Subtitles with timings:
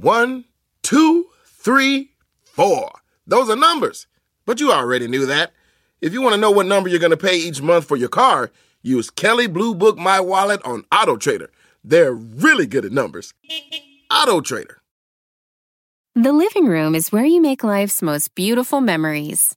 [0.00, 0.44] One,
[0.82, 2.12] two, three,
[2.44, 2.92] four.
[3.26, 4.06] Those are numbers.
[4.46, 5.52] But you already knew that.
[6.00, 8.08] If you want to know what number you're going to pay each month for your
[8.08, 11.50] car, use Kelley Blue Book My Wallet on Auto Trader.
[11.82, 13.34] They're really good at numbers.
[14.08, 14.80] Auto Trader.
[16.14, 19.56] The living room is where you make life's most beautiful memories.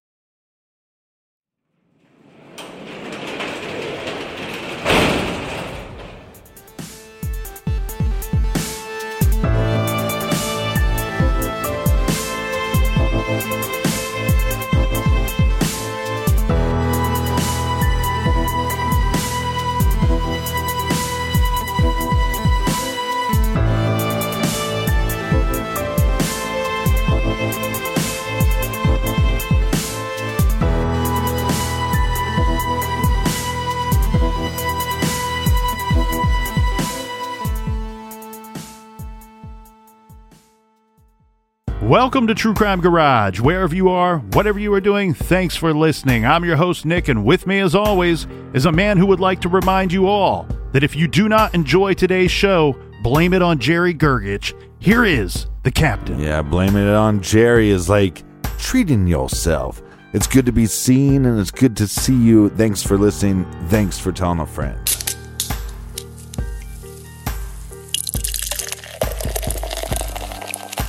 [41.91, 43.41] Welcome to True Crime Garage.
[43.41, 46.25] Wherever you are, whatever you are doing, thanks for listening.
[46.25, 49.41] I'm your host, Nick, and with me, as always, is a man who would like
[49.41, 53.59] to remind you all that if you do not enjoy today's show, blame it on
[53.59, 54.53] Jerry Gergich.
[54.79, 56.17] Here is the captain.
[56.17, 58.23] Yeah, blaming it on Jerry is like
[58.57, 59.81] treating yourself.
[60.13, 62.51] It's good to be seen and it's good to see you.
[62.51, 63.43] Thanks for listening.
[63.67, 64.90] Thanks for telling a friend.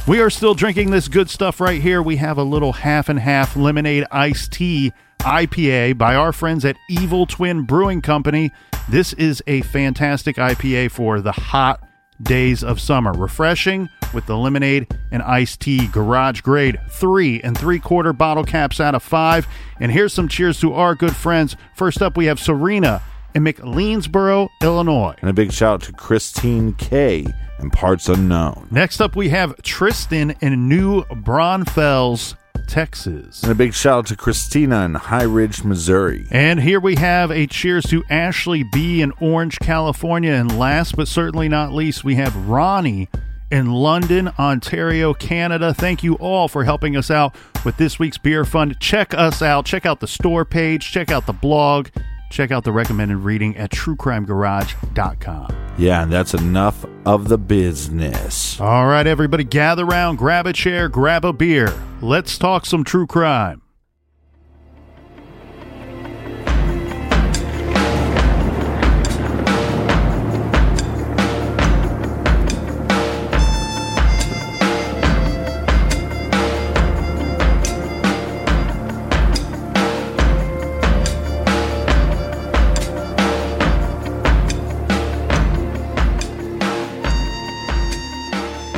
[0.08, 2.02] We are still drinking this good stuff right here.
[2.02, 6.76] We have a little half and half lemonade iced tea IPA by our friends at
[6.90, 8.50] Evil Twin Brewing Company.
[8.88, 11.86] This is a fantastic IPA for the hot
[12.20, 13.12] days of summer.
[13.12, 18.80] Refreshing with the lemonade and iced tea, garage grade, three and three quarter bottle caps
[18.80, 19.46] out of five.
[19.78, 21.56] And here's some cheers to our good friends.
[21.76, 23.02] First up, we have Serena
[23.34, 25.14] in McLeansboro, Illinois.
[25.20, 27.26] And a big shout out to Christine K
[27.58, 28.68] and Parts Unknown.
[28.70, 33.42] Next up, we have Tristan in New Braunfels, Texas.
[33.42, 36.26] And a big shout out to Christina in High Ridge, Missouri.
[36.30, 40.32] And here we have a cheers to Ashley B in Orange, California.
[40.32, 43.08] And last but certainly not least, we have Ronnie
[43.50, 45.74] in London, Ontario, Canada.
[45.74, 48.80] Thank you all for helping us out with this week's beer fund.
[48.80, 49.66] Check us out.
[49.66, 50.90] Check out the store page.
[50.90, 51.88] Check out the blog.
[52.32, 55.56] Check out the recommended reading at truecrimegarage.com.
[55.76, 58.58] Yeah, and that's enough of the business.
[58.58, 61.70] All right, everybody, gather around, grab a chair, grab a beer.
[62.00, 63.60] Let's talk some true crime.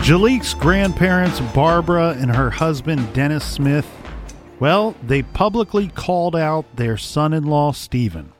[0.05, 3.91] Jaliek's grandparents, Barbara and her husband, Dennis Smith,
[4.61, 8.31] well, they publicly called out their son in law, Stephen.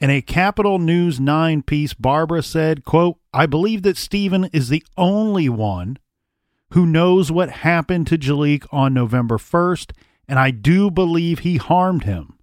[0.00, 4.82] In a Capital News 9 piece, Barbara said, quote, I believe that Stephen is the
[4.96, 5.98] only one
[6.70, 9.92] who knows what happened to Jaliek on November 1st,
[10.26, 12.38] and I do believe he harmed him.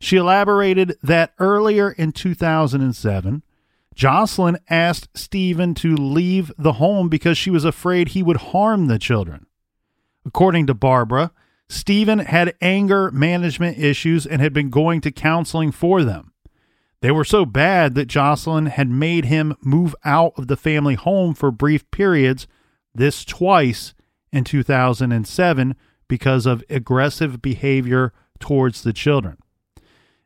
[0.00, 3.44] She elaborated that earlier in 2007,
[3.98, 8.96] Jocelyn asked Stephen to leave the home because she was afraid he would harm the
[8.96, 9.46] children.
[10.24, 11.32] According to Barbara,
[11.68, 16.32] Stephen had anger management issues and had been going to counseling for them.
[17.00, 21.34] They were so bad that Jocelyn had made him move out of the family home
[21.34, 22.46] for brief periods,
[22.94, 23.94] this twice
[24.30, 25.74] in 2007
[26.06, 29.38] because of aggressive behavior towards the children.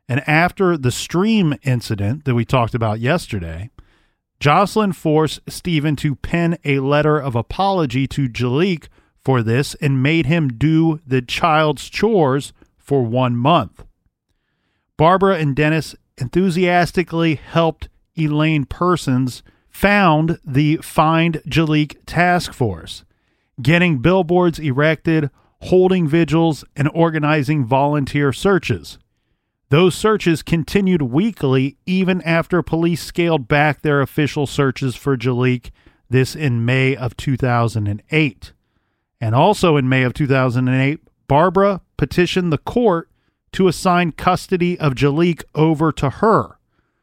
[0.07, 3.69] And after the stream incident that we talked about yesterday,
[4.39, 8.87] Jocelyn forced Stephen to pen a letter of apology to Jaliek
[9.23, 13.85] for this and made him do the child's chores for one month.
[14.97, 23.05] Barbara and Dennis enthusiastically helped Elaine Persons found the Find Jaliek task force,
[23.61, 25.29] getting billboards erected,
[25.61, 28.99] holding vigils, and organizing volunteer searches.
[29.73, 35.71] Those searches continued weekly even after police scaled back their official searches for Jaliek,
[36.11, 38.53] this in May of 2008.
[39.19, 43.09] And also in May of 2008, Barbara petitioned the court
[43.53, 46.59] to assign custody of Jaliek over to her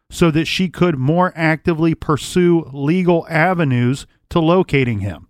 [0.08, 5.26] so that she could more actively pursue legal avenues to locating him,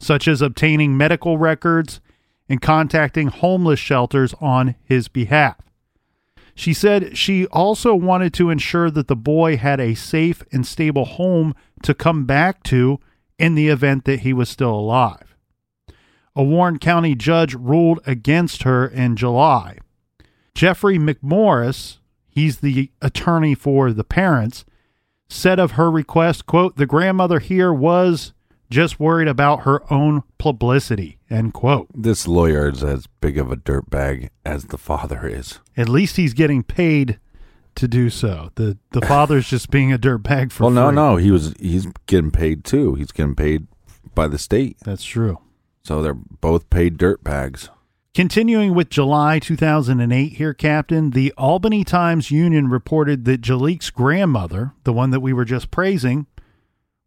[0.00, 2.00] such as obtaining medical records
[2.48, 5.58] and contacting homeless shelters on his behalf.
[6.54, 11.04] She said she also wanted to ensure that the boy had a safe and stable
[11.04, 13.00] home to come back to
[13.38, 15.36] in the event that he was still alive.
[16.36, 19.78] A Warren County judge ruled against her in July.
[20.54, 24.64] Jeffrey McMorris, he's the attorney for the parents,
[25.28, 28.32] said of her request, quote, the grandmother here was
[28.72, 31.88] just worried about her own publicity, end quote.
[31.94, 35.60] This lawyer is as big of a dirtbag as the father is.
[35.76, 37.20] At least he's getting paid
[37.76, 38.50] to do so.
[38.56, 40.96] The the father's just being a dirtbag for well, no, free.
[40.96, 42.94] no, he was he's getting paid too.
[42.94, 43.66] He's getting paid
[44.14, 45.38] by the state, That's true.
[45.82, 47.68] so they're both paid dirtbags.
[48.14, 54.92] Continuing with July 2008 here, Captain, the Albany Times Union reported that Jaliek's grandmother, the
[54.92, 56.26] one that we were just praising,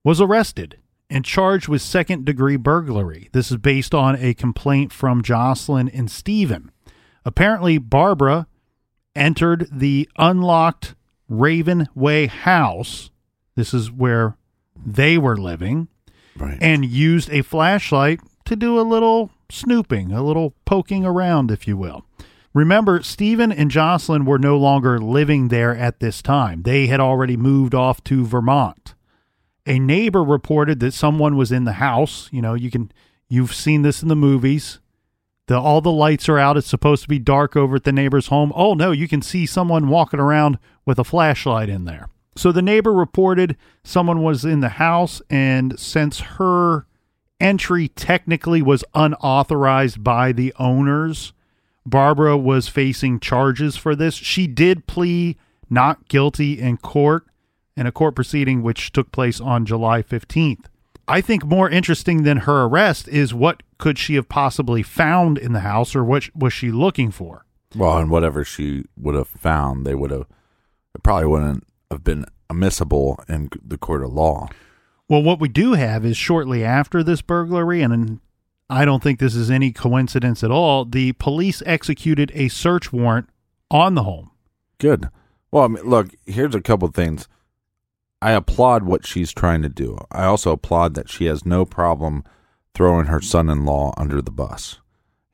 [0.03, 0.77] was arrested
[1.09, 3.29] and charged with second degree burglary.
[3.31, 6.71] This is based on a complaint from Jocelyn and Stephen.
[7.23, 8.47] Apparently, Barbara
[9.15, 10.95] entered the unlocked
[11.29, 13.09] Raven Way house.
[13.55, 14.35] This is where
[14.85, 15.87] they were living
[16.37, 16.57] Right.
[16.59, 21.77] and used a flashlight to do a little snooping, a little poking around, if you
[21.77, 22.05] will.
[22.53, 26.63] Remember, Stephen and Jocelyn were no longer living there at this time.
[26.63, 28.94] They had already moved off to Vermont.
[29.65, 32.29] A neighbor reported that someone was in the house.
[32.31, 32.91] You know, you can
[33.27, 34.79] you've seen this in the movies.
[35.47, 36.57] The all the lights are out.
[36.57, 38.51] It's supposed to be dark over at the neighbor's home.
[38.55, 42.09] Oh no, you can see someone walking around with a flashlight in there.
[42.35, 46.85] So the neighbor reported someone was in the house, and since her
[47.39, 51.33] entry technically was unauthorized by the owners,
[51.85, 54.15] Barbara was facing charges for this.
[54.15, 55.37] She did plea
[55.69, 57.25] not guilty in court
[57.75, 60.65] in a court proceeding which took place on July 15th.
[61.07, 65.53] I think more interesting than her arrest is what could she have possibly found in
[65.53, 67.45] the house or what was she looking for?
[67.75, 70.25] Well, and whatever she would have found, they would have
[70.95, 74.47] it probably wouldn't have been admissible in the court of law.
[75.09, 78.19] Well, what we do have is shortly after this burglary, and
[78.69, 83.29] I don't think this is any coincidence at all, the police executed a search warrant
[83.69, 84.31] on the home.
[84.79, 85.09] Good.
[85.51, 87.27] Well, I mean, look, here's a couple things.
[88.21, 89.97] I applaud what she's trying to do.
[90.11, 92.23] I also applaud that she has no problem
[92.73, 94.79] throwing her son-in-law under the bus.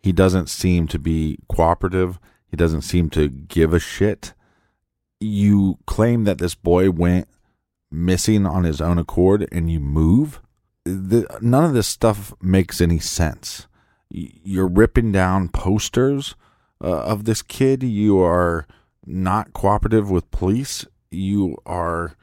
[0.02, 2.20] He doesn't seem to be cooperative.
[2.48, 4.34] He doesn't seem to give a shit.
[5.20, 7.28] You claim that this boy went
[7.92, 10.42] missing on his own accord and you move.
[10.84, 13.68] The, none of this stuff makes any sense.
[14.10, 16.36] You're ripping down posters
[16.84, 17.84] uh, of this kid.
[17.84, 18.68] You are
[19.06, 20.86] not cooperative with police.
[21.12, 22.16] You are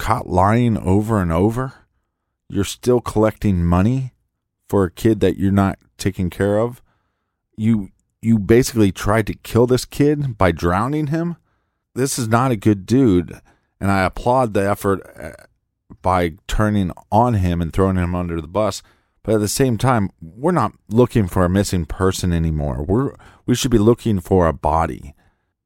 [0.00, 1.74] caught lying over and over.
[2.48, 4.14] You're still collecting money
[4.66, 6.82] for a kid that you're not taking care of.
[7.56, 7.90] You
[8.22, 11.36] you basically tried to kill this kid by drowning him.
[11.94, 13.40] This is not a good dude,
[13.78, 15.32] and I applaud the effort uh,
[16.02, 18.82] by turning on him and throwing him under the bus.
[19.22, 22.82] But at the same time, we're not looking for a missing person anymore.
[22.82, 23.14] We're
[23.44, 25.14] we should be looking for a body.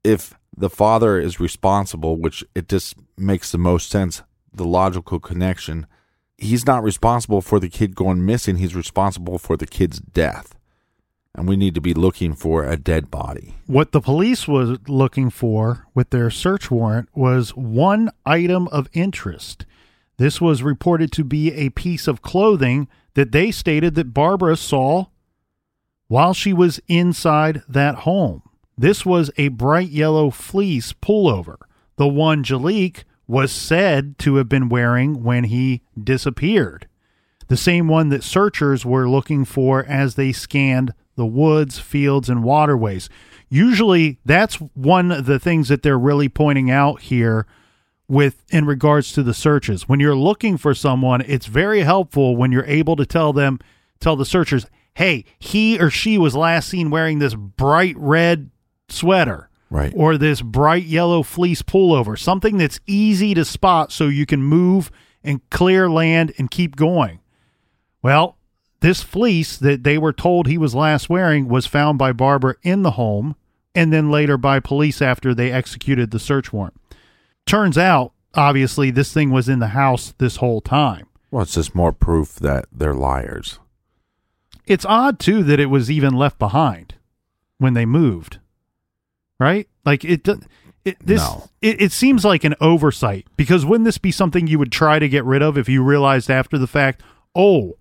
[0.05, 5.87] If the father is responsible, which it just makes the most sense, the logical connection,
[6.39, 8.57] he's not responsible for the kid going missing.
[8.57, 10.55] He's responsible for the kid's death.
[11.35, 13.57] And we need to be looking for a dead body.
[13.67, 19.67] What the police was looking for with their search warrant was one item of interest.
[20.17, 25.07] This was reported to be a piece of clothing that they stated that Barbara saw
[26.07, 28.43] while she was inside that home.
[28.77, 31.59] This was a bright yellow fleece pullover,
[31.97, 36.87] the one Jaliek was said to have been wearing when he disappeared.
[37.49, 42.43] The same one that searchers were looking for as they scanned the woods, fields, and
[42.43, 43.09] waterways.
[43.49, 47.47] Usually, that's one of the things that they're really pointing out here
[48.09, 49.89] with in regards to the searches.
[49.89, 53.61] When you're looking for someone, it's very helpful when you're able to tell them,
[54.01, 58.51] tell the searchers, hey, he or she was last seen wearing this bright red
[58.89, 59.93] sweater Right.
[59.97, 64.91] or this bright yellow fleece pullover, something that's easy to spot so you can move
[65.25, 67.21] and clear land and keep going.
[68.03, 68.37] Well,
[68.81, 72.83] this fleece that they were told he was last wearing was found by Barbara in
[72.83, 73.35] the home
[73.75, 76.79] and then later by police after they executed the search warrant.
[77.47, 81.07] Turns out, obviously, this thing was in the house this whole time.
[81.31, 83.59] Well, it's just more proof that they're liars.
[84.67, 86.95] It's odd, too, that it was even left behind
[87.59, 88.39] when they moved.
[89.39, 89.69] Right?
[89.85, 90.27] Like it.
[90.85, 91.49] It, this No.
[91.63, 95.09] it, it seems like an oversight because wouldn't this be something you would try to
[95.09, 97.03] get rid of if you realized after the fact,
[97.35, 97.79] oh,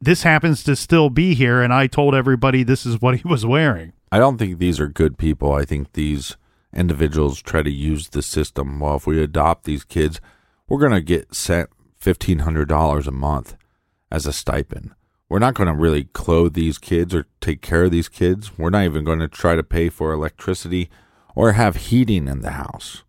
[0.00, 3.44] this happens to still be here, and I told everybody this is what he was
[3.44, 3.92] wearing.
[4.12, 5.52] I don't think these are good people.
[5.52, 6.36] I think these
[6.72, 8.78] individuals try to use the system.
[8.78, 10.20] Well, if we adopt these kids,
[10.68, 13.56] we're going to get sent $1,500 a month
[14.12, 14.92] as a stipend.
[15.28, 18.56] We're not going to really clothe these kids or take care of these kids.
[18.56, 20.90] We're not even going to try to pay for electricity
[21.34, 23.04] or have heating in the house.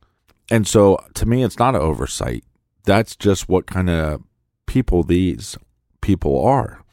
[0.52, 2.44] And so to me, it's not an oversight.
[2.84, 4.24] That's just what kind of
[4.66, 5.58] people these
[6.02, 6.84] people are.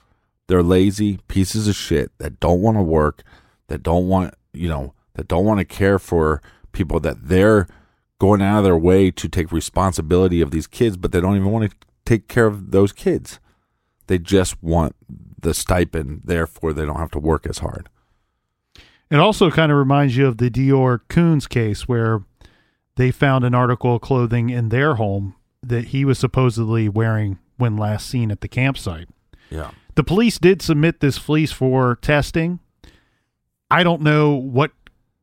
[0.46, 3.22] They're lazy pieces of shit that don't want to work,
[3.66, 6.40] that don't want, you know, that don't want to care for
[6.72, 7.66] people that they're
[8.18, 11.50] going out of their way to take responsibility of these kids, but they don't even
[11.50, 13.40] want to take care of those kids.
[14.06, 14.94] They just want
[15.40, 17.88] the stipend, therefore they don't have to work as hard.
[19.10, 22.22] It also kind of reminds you of the DeOrr Kunz case where
[22.96, 27.76] they found an article of clothing in their home that he was supposedly wearing when
[27.76, 29.08] last seen at the campsite.
[29.50, 29.70] Yeah.
[29.94, 32.60] The police did submit this fleece for testing.
[33.70, 34.72] I don't know what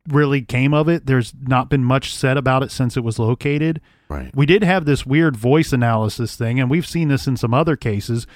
[0.07, 1.05] really came of it.
[1.05, 3.81] There's not been much said about it since it was located.
[4.09, 4.35] Right.
[4.35, 7.75] We did have this weird voice analysis thing, and we've seen this in some other
[7.75, 8.27] cases.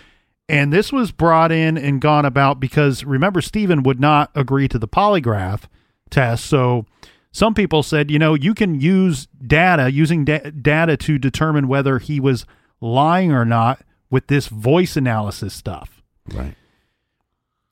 [0.49, 4.79] And this was brought in and gone about because remember, Stephen would not agree to
[4.79, 5.63] the polygraph
[6.09, 6.45] test.
[6.45, 6.85] So
[7.31, 11.99] some people said, you know, you can use data, using da- data to determine whether
[11.99, 12.45] he was
[12.79, 16.01] lying or not with this voice analysis stuff.
[16.33, 16.55] Right.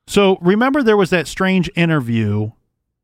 [0.07, 2.51] So remember, there was that strange interview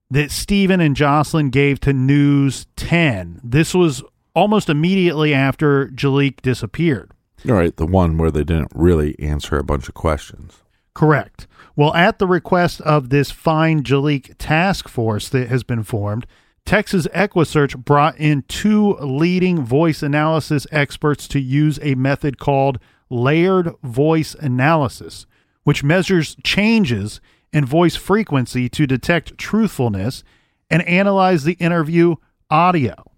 [0.09, 3.39] that Stephen and Jocelyn gave to News 10.
[3.43, 4.03] This was
[4.35, 7.11] almost immediately after Jaliek disappeared.
[7.47, 7.75] All right.
[7.75, 10.61] The one where they didn't really answer a bunch of questions.
[10.93, 11.47] Correct.
[11.75, 16.27] Well, at the request of this Find Jaliek task force that has been formed,
[16.65, 22.77] Texas EquuSearch brought in two leading voice analysis experts to use a method called
[23.09, 25.25] layered voice analysis,
[25.63, 27.19] which measures changes
[27.51, 30.23] in voice frequency to detect truthfulness
[30.69, 32.15] and analyze the interview
[32.49, 33.10] audio.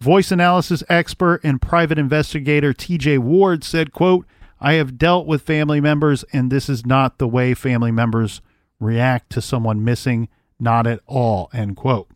[0.00, 4.26] Voice analysis expert and private investigator TJ Ward said, quote,
[4.60, 8.40] I have dealt with family members and this is not the way family members
[8.78, 10.28] react to someone missing,
[10.60, 12.08] not at all, end quote.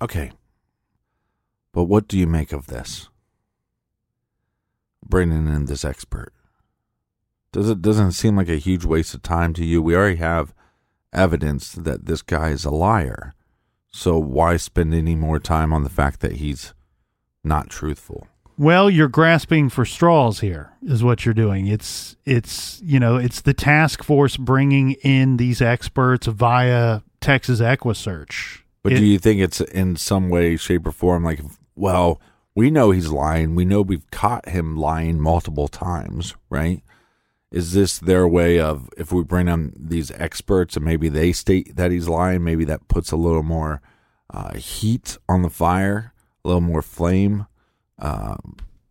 [0.00, 0.32] Okay.
[1.72, 3.08] But what do you make of this?
[5.04, 6.32] Bringing in this expert.
[7.52, 9.82] Does it doesn't seem like a huge waste of time to you?
[9.82, 10.54] We already have
[11.12, 13.34] evidence that this guy is a liar.
[13.90, 16.72] So why spend any more time on the fact that he's
[17.44, 18.26] not truthful?
[18.58, 21.66] Well, you're grasping for straws here is what you're doing.
[21.66, 28.60] It's it's you know, it's the task force bringing in these experts via Texas EquuSearch.
[28.82, 31.40] But It- do you think it's in some way, shape, or form like,
[31.74, 32.20] well,
[32.54, 33.54] we know he's lying.
[33.54, 36.82] We know we've caught him lying multiple times, right?
[37.50, 41.76] Is this their way of if we bring in these experts and maybe they state
[41.76, 43.80] that he's lying, maybe that puts a little more
[44.32, 46.12] uh, heat on the fire,
[46.44, 47.46] a little more flame,
[47.98, 48.36] uh,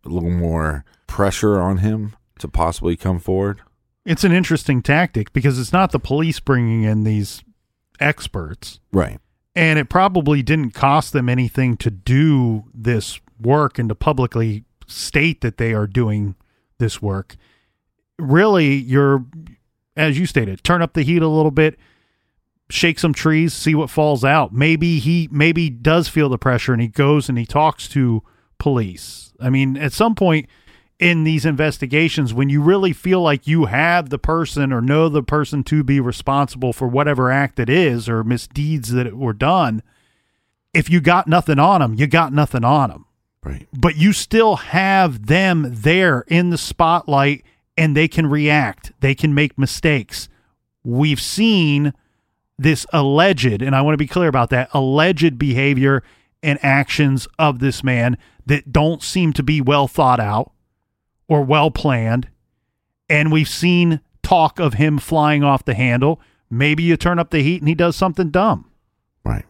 [0.04, 3.60] a little more pressure on him to possibly come forward?
[4.04, 7.42] It's an interesting tactic because it's not the police bringing in these
[8.00, 8.80] experts.
[8.92, 9.18] Right.
[9.54, 15.40] and it probably didn't cost them anything to do this work and to publicly state
[15.42, 16.34] that they are doing
[16.78, 17.36] this work.
[18.18, 19.24] Really, you're,
[19.96, 21.78] as you stated, turn up the heat a little bit,
[22.72, 24.52] shake some trees, see what falls out.
[24.52, 28.22] Maybe he maybe does feel the pressure and he goes and he talks to
[28.58, 29.32] police.
[29.40, 30.48] I mean, at some point
[30.98, 35.22] in these investigations, when you really feel like you have the person or know the
[35.22, 39.82] person to be responsible for whatever act it is or misdeeds that were done,
[40.72, 43.04] if you got nothing on them, you got nothing on them.
[43.44, 43.68] Right.
[43.72, 47.44] But you still have them there in the spotlight
[47.76, 50.28] and they can react, they can make mistakes.
[50.84, 51.92] We've seen
[52.58, 56.02] this alleged, and I want to be clear about that alleged behavior
[56.42, 60.52] and actions of this man that don't seem to be well thought out
[61.28, 62.28] or well planned.
[63.08, 66.20] And we've seen talk of him flying off the handle.
[66.50, 68.70] Maybe you turn up the heat and he does something dumb.
[69.24, 69.44] Right.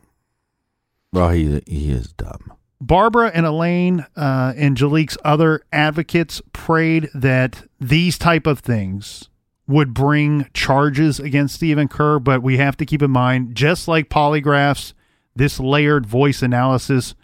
[1.12, 2.52] Well, he he is dumb.
[2.80, 9.28] Barbara and Elaine uh, and Jaliek's other advocates prayed that these type of things
[9.66, 14.08] would bring charges against Stephen Kerr, but we have to keep in mind, just like
[14.08, 14.92] polygraphs,
[15.34, 17.14] this layered voice analysis,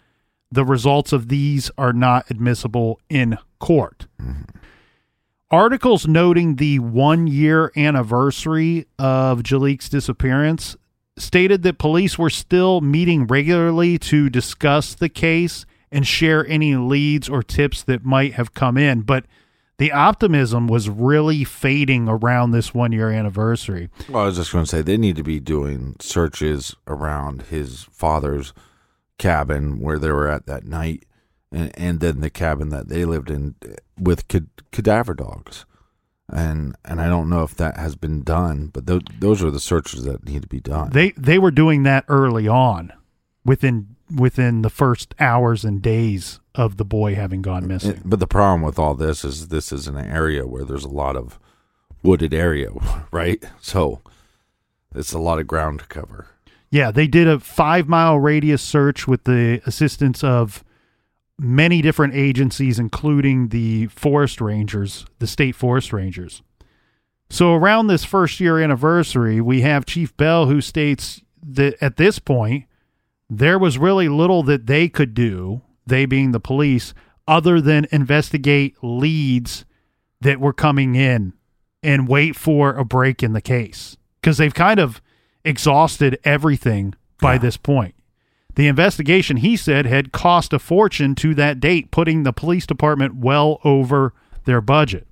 [0.51, 4.07] the results of these are not admissible in court.
[4.21, 4.57] Mm-hmm.
[5.51, 10.77] Articles noting the one year anniversary of Jaliek's disappearance
[11.17, 17.27] stated that police were still meeting regularly to discuss the case and share any leads
[17.27, 19.01] or tips that might have come in.
[19.01, 19.25] But
[19.79, 23.89] the optimism was really fading around this one year anniversary.
[24.09, 27.85] Well, I was just going to say they need to be doing searches around his
[27.91, 28.53] father's
[29.17, 31.05] cabin where they were at that night,
[31.51, 35.65] and, and then the cabin that they lived in eh, with cad- cadaver dogs.
[36.27, 39.59] And and I don't know if that has been done, but th- those are the
[39.59, 40.91] searches that need to be done.
[40.91, 42.93] They they were doing that early on,
[43.43, 48.01] within within the first hours and days of the boy having gone missing.
[48.03, 51.15] But the problem with all this is this is an area where there's a lot
[51.15, 51.39] of
[52.03, 52.69] wooded area,
[53.11, 53.41] right?
[53.61, 54.01] So
[54.93, 56.27] it's a lot of ground to cover.
[56.69, 60.65] Yeah, they did a five mile radius search with the assistance of
[61.39, 66.43] many different agencies, including the forest rangers, the state forest rangers.
[67.29, 72.19] So, around this first year anniversary, we have Chief Bell who states that at this
[72.19, 72.65] point,
[73.29, 76.93] there was really little that they could do, they being the police,
[77.27, 79.65] other than investigate leads
[80.21, 81.33] that were coming in
[81.83, 83.97] and wait for a break in the case.
[84.21, 85.01] Because they've kind of
[85.45, 87.39] exhausted everything by Yeah.
[87.39, 87.95] this point.
[88.55, 93.15] The investigation, he said, had cost a fortune to that date, putting the police department
[93.15, 94.13] well over
[94.45, 95.07] their budget.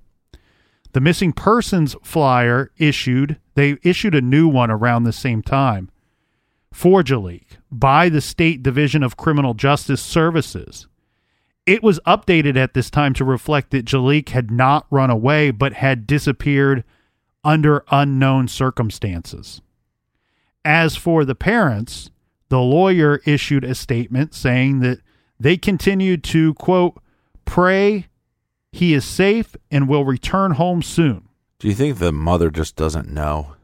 [0.94, 5.90] The missing persons flyer issued, they issued a new one around the same time
[6.72, 10.88] for Jaliek by the State Division of Criminal Justice Services.
[11.66, 15.74] It was updated at this time to reflect that Jaliek had not run away but
[15.74, 16.84] had disappeared
[17.44, 19.62] under unknown circumstances.
[20.64, 22.10] As for the parents,
[22.50, 25.02] the lawyer issued a statement saying that
[25.40, 27.02] they continued to, quote,
[27.46, 28.08] pray
[28.72, 31.28] he is safe and will return home soon.
[31.60, 33.57] Do you think the mother just doesn't know?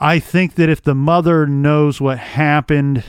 [0.00, 3.04] I think that if the mother knows what happened,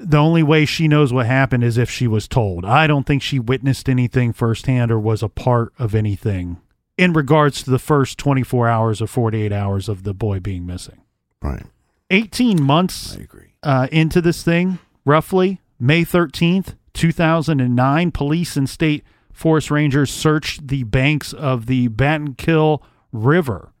[0.00, 2.64] the only way she knows what happened is if she was told.
[2.64, 6.58] I don't think she witnessed anything firsthand or was a part of anything
[6.96, 11.02] in regards to the first 24 hours or 48 hours of the boy being missing.
[11.42, 11.64] Right.
[12.10, 13.54] 18 months I agree.
[13.64, 20.84] uh, into this thing, roughly May 13th, 2009, police and state forest rangers searched the
[20.84, 23.72] banks of the Battenkill River.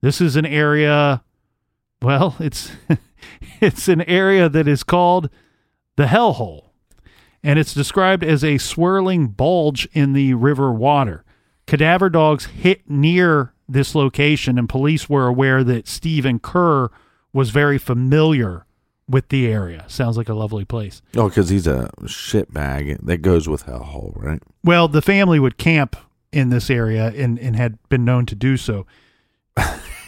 [0.00, 1.22] This is an area,
[2.02, 2.72] well, it's
[3.60, 5.30] it's an area that is called
[5.96, 6.70] the Hellhole,
[7.42, 11.24] and it's described as a swirling bulge in the river water.
[11.66, 16.90] Cadaver dogs hit near this location, and police were aware that Stephen Kerr
[17.32, 18.66] was very familiar
[19.08, 19.84] with the area.
[19.88, 21.02] Sounds like a lovely place.
[21.16, 23.04] Oh, because he's a shitbag.
[23.04, 24.42] That goes with hellhole, right?
[24.64, 25.96] Well, the family would camp
[26.32, 28.86] in this area and, and had been known to do so.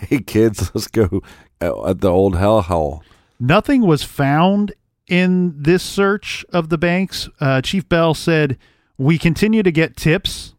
[0.08, 1.22] Hey, kids, let's go
[1.64, 3.02] at the old hellhole.
[3.40, 4.72] Nothing was found
[5.06, 7.28] in this search of the banks.
[7.40, 8.58] Uh, Chief Bell said,
[8.96, 10.54] We continue to get tips.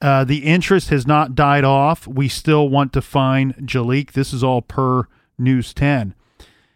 [0.00, 2.06] Uh, the interest has not died off.
[2.06, 4.12] We still want to find Jaliek.
[4.12, 5.06] This is all per
[5.38, 6.14] News 10.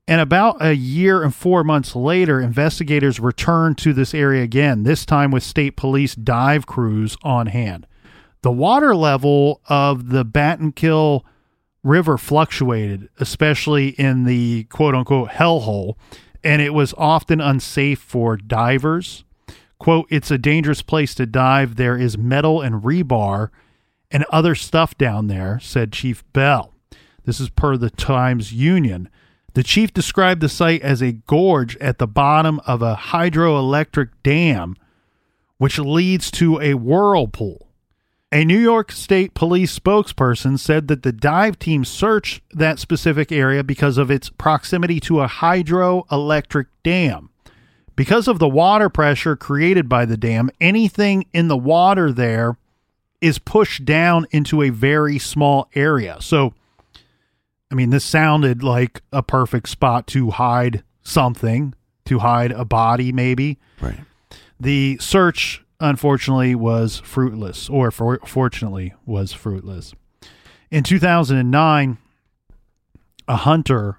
[0.06, 5.06] And about a year and four months later, investigators returned to this area again, this
[5.06, 7.86] time with state police dive crews on hand.
[8.42, 11.24] The water level of the Battenkill
[11.84, 15.94] River fluctuated, especially in the quote unquote hellhole,
[16.42, 19.24] and it was often unsafe for divers.
[19.78, 21.76] Quote, it's a dangerous place to dive.
[21.76, 23.50] There is metal and rebar
[24.10, 26.72] and other stuff down there, said Chief Bell.
[27.24, 29.10] This is per the Times Union.
[29.54, 34.74] The chief described the site as a gorge at the bottom of a hydroelectric dam,
[35.58, 37.68] which leads to a whirlpool.
[38.34, 43.62] A New York State police spokesperson said that the dive team searched that specific area
[43.62, 47.30] because of its proximity to a hydroelectric dam.
[47.94, 52.56] Because of the water pressure created by the dam, anything in the water there
[53.20, 56.16] is pushed down into a very small area.
[56.18, 56.54] So,
[57.70, 61.72] I mean, this sounded like a perfect spot to hide something,
[62.06, 63.60] to hide a body, maybe.
[63.80, 64.00] Right.
[64.58, 69.94] The search, unfortunately, was fruitless, or for, fortunately, was fruitless.
[70.70, 71.98] In 2009,
[73.28, 73.98] a hunter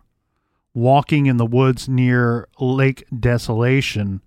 [0.74, 4.22] walking in the woods near Lake Desolation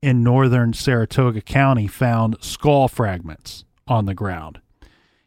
[0.00, 4.60] in northern Saratoga County found skull fragments on the ground.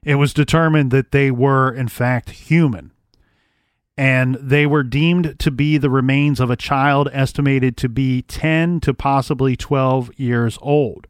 [0.03, 2.93] It was determined that they were, in fact, human
[3.97, 8.79] and they were deemed to be the remains of a child estimated to be 10
[8.81, 11.07] to possibly 12 years old.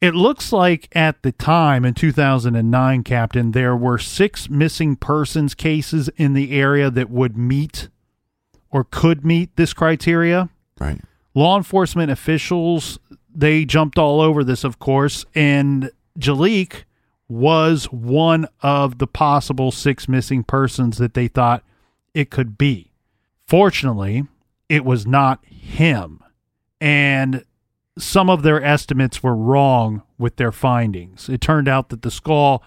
[0.00, 6.08] It looks like at the time in 2009, Captain, there were six missing persons cases
[6.16, 7.88] in the area that would meet
[8.70, 10.48] or could meet this criteria.
[10.78, 11.00] Right.
[11.34, 12.98] Law enforcement officials,
[13.32, 16.84] they jumped all over this, of course, and Jaliek
[17.28, 21.62] was one of the possible six missing persons that they thought
[22.14, 22.90] it could be.
[23.46, 24.24] Fortunately,
[24.68, 26.24] it was not him.
[26.80, 27.44] And
[27.98, 31.28] some of their estimates were wrong with their findings.
[31.28, 32.62] It turned out that the skull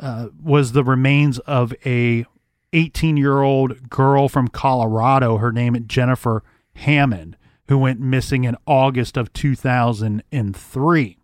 [0.00, 2.26] uh, was the remains of a
[2.72, 5.38] 18 year old girl from Colorado.
[5.38, 6.42] Her name Jennifer
[6.76, 7.36] Hammond,
[7.68, 11.18] who went missing in August of 2003.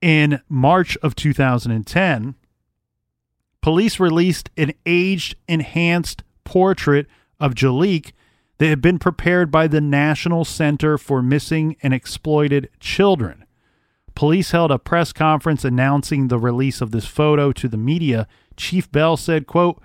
[0.00, 2.34] In March of 2010,
[3.60, 7.06] police released an aged enhanced portrait
[7.40, 8.12] of Jaliek
[8.58, 13.44] that had been prepared by the National Center for Missing and Exploited Children.
[14.14, 18.26] Police held a press conference announcing the release of this photo to the media.
[18.56, 19.80] Chief Bell said, quote,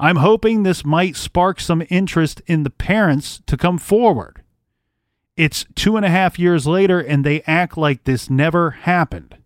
[0.00, 4.42] I'm hoping this might spark some interest in the parents to come forward.
[5.36, 9.36] It's two and a half years later, and they act like this never happened.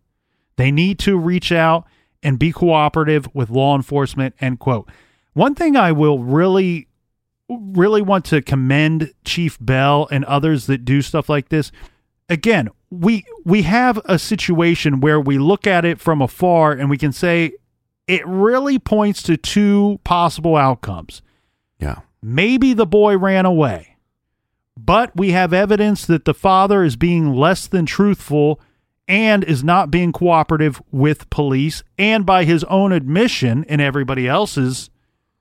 [0.56, 1.86] They need to reach out
[2.22, 4.34] and be cooperative with law enforcement.
[4.40, 4.90] End quote.
[5.34, 6.88] One thing I will really,
[7.48, 11.70] really want to commend Chief Bell and others that do stuff like this.
[12.28, 16.98] Again, we we have a situation where we look at it from afar and we
[16.98, 17.52] can say
[18.06, 21.22] it really points to two possible outcomes.
[21.78, 22.00] Yeah.
[22.22, 23.96] Maybe the boy ran away,
[24.76, 28.60] but we have evidence that the father is being less than truthful
[29.08, 31.84] and is not being cooperative with police.
[31.98, 34.90] And by his own admission and everybody else's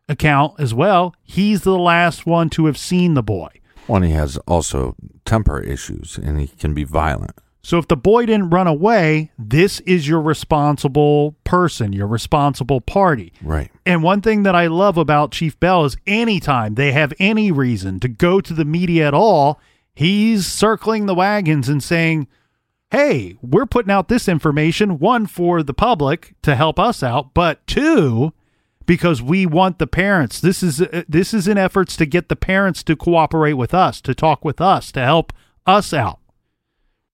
[0.08, 3.50] account as well, he's the last one to have seen the boy.
[3.88, 7.40] One, he has also temper issues and he can be violent.
[7.66, 13.34] So if the boy didn't run away, this is your responsible person, your responsible party.
[13.42, 13.72] Right.
[13.88, 18.00] And one thing that I love about Chief Bell is anytime they have any reason
[18.02, 19.60] to go to the media at all,
[19.96, 22.28] he's circling the wagons and saying,
[22.92, 27.66] Hey, we're putting out this information, one for the public to help us out, but
[27.66, 28.32] two,
[28.86, 30.40] because we want the parents.
[30.40, 34.02] This is uh, this is in efforts to get the parents to cooperate with us,
[34.02, 35.34] to talk with us, to help
[35.66, 36.20] us out.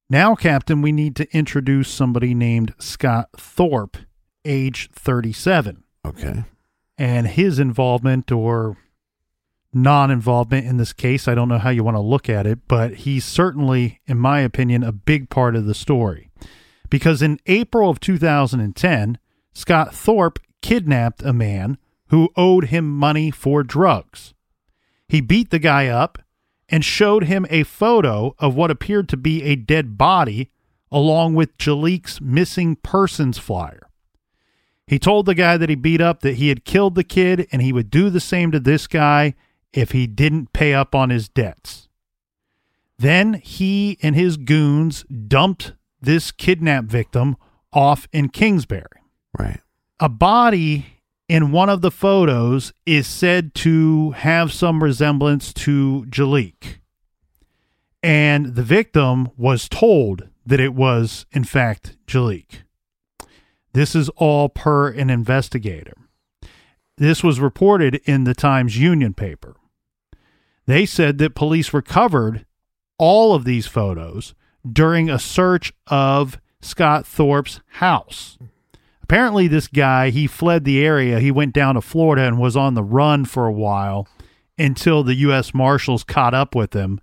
[0.10, 3.98] Now, Captain, we need to introduce somebody named Scott Thorpe,
[4.44, 6.44] age 37, Okay.
[6.98, 8.76] and his involvement or
[9.74, 11.30] non involvement in this case.
[11.30, 14.42] I don't know how you want to look at it, but he's certainly, in my
[14.42, 16.30] opinion, a big part of the story.
[16.90, 19.18] Because in April of 2010,
[19.54, 24.34] Scott Thorpe kidnapped a man who owed him money for drugs.
[25.08, 26.20] He beat the guy up
[26.70, 30.52] and showed him a photo of what appeared to be a dead body
[30.92, 33.90] along with Jaliek's missing persons flyer.
[34.88, 37.62] He told the guy that he beat up that he had killed the kid and
[37.62, 39.36] he would do the same to this guy
[39.72, 41.88] if he didn't pay up on his debts.
[42.98, 47.38] Then he and his goons dumped this kidnap victim
[47.72, 48.86] off in Kingsbury.
[49.38, 49.62] Right.
[50.04, 50.98] A body
[51.30, 56.80] in one of the photos is said to have some resemblance to Jaliek.
[58.02, 62.64] And the victim was told that it was, in fact, Jaliek.
[63.74, 65.94] This is all per an investigator.
[66.98, 69.56] This was reported in the Times Union paper.
[70.66, 72.48] They said that police recovered
[72.98, 74.34] all of these photos
[74.68, 78.40] during a search of Scott Thorpe's house.
[79.12, 81.20] Apparently, this guy, he fled the area.
[81.20, 84.08] He went down to Florida and was on the run for a while
[84.58, 85.54] until the U.S.
[85.54, 87.02] Marshals caught up with him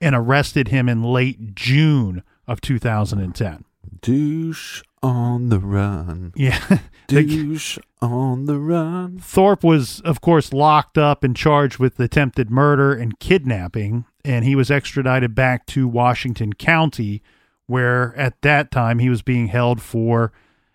[0.00, 3.66] and arrested him in late June of 2010.
[4.00, 6.32] Douche on the run.
[6.34, 6.78] Yeah.
[7.08, 9.18] Douche on the run.
[9.18, 14.56] Thorpe was, of course, locked up and charged with attempted murder and kidnapping, and he
[14.56, 17.22] was extradited back to Washington County,
[17.66, 20.32] where at that time he was being held for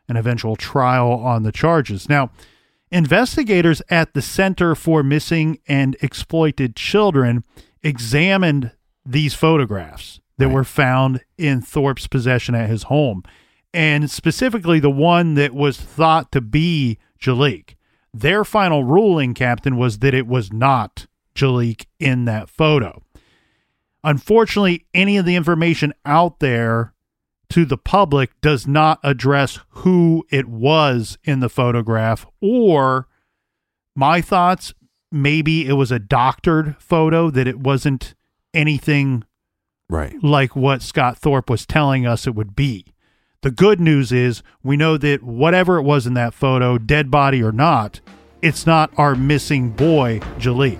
[0.08, 2.08] an eventual trial on the charges.
[2.10, 2.32] Now,
[2.91, 7.44] investigators at the Center for Missing and Exploited Children
[7.84, 8.72] examined
[9.06, 10.54] these photographs that Right.
[10.54, 13.24] were found in Thorpe's possession at his home,
[13.74, 17.76] and specifically the one that was thought to be Jaliek.
[18.13, 23.02] Their final ruling, Captain, was that it was not Jaliek in that photo.
[24.04, 26.94] Unfortunately, any of the information out there
[27.49, 33.08] to the public does not address who it was in the photograph or
[33.95, 34.73] my thoughts
[35.12, 38.15] maybe it was a doctored photo that it wasn't
[38.53, 39.23] anything
[39.89, 40.15] Right.
[40.23, 42.86] like what Scott Thorpe was telling us it would be.
[43.43, 47.43] The good news is we know that whatever it was in that photo, dead body
[47.43, 48.01] or not,
[48.41, 50.79] it's not our missing boy, Jaliek.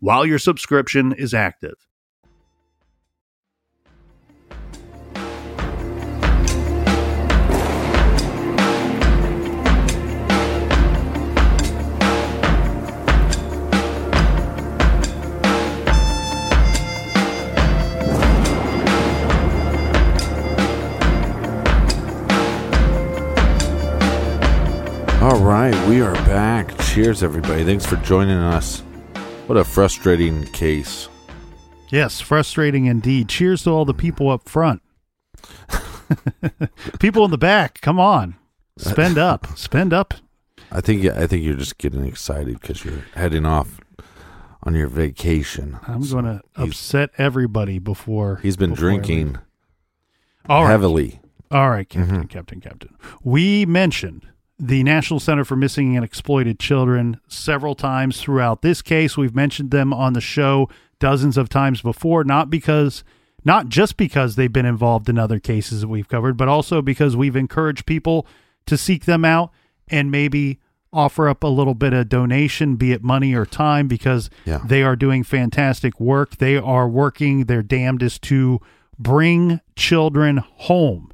[0.00, 1.74] while your subscription is active.
[25.26, 26.78] All right, we are back.
[26.78, 27.64] Cheers, everybody.
[27.64, 28.85] Thanks for joining us.
[29.46, 31.08] What a frustrating case.
[31.90, 33.28] Yes, frustrating indeed.
[33.28, 34.82] Cheers to all the people up front.
[36.98, 38.34] people in the back, come on.
[38.76, 39.46] Spend up.
[39.56, 40.14] Spend up.
[40.72, 43.80] I think I think you're just getting excited because you're heading off
[44.64, 45.78] on your vacation.
[45.86, 49.38] I'm So going to upset everybody before He's been before drinking
[50.48, 50.70] All right.
[50.70, 51.20] heavily.
[51.52, 52.28] All right, Captain, Mhm.
[52.28, 52.96] Captain, Captain.
[53.22, 54.26] We mentioned
[54.58, 59.16] the National Center for Missing and Exploited Children several times throughout this case.
[59.16, 63.04] We've mentioned them on the show dozens of times before, not because
[63.44, 67.14] not just because they've been involved in other cases that we've covered, but also because
[67.16, 68.26] we've encouraged people
[68.66, 69.50] to seek them out
[69.88, 70.58] and maybe
[70.92, 74.60] offer up a little bit of donation, be it money or time, because Yeah.
[74.66, 76.38] they are doing fantastic work.
[76.38, 78.58] They are working their damnedest to
[78.98, 81.10] bring children home.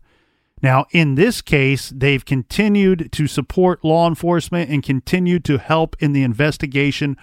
[0.62, 6.12] Now, in this case, they've continued to support law enforcement and continued to help in
[6.12, 7.16] the investigation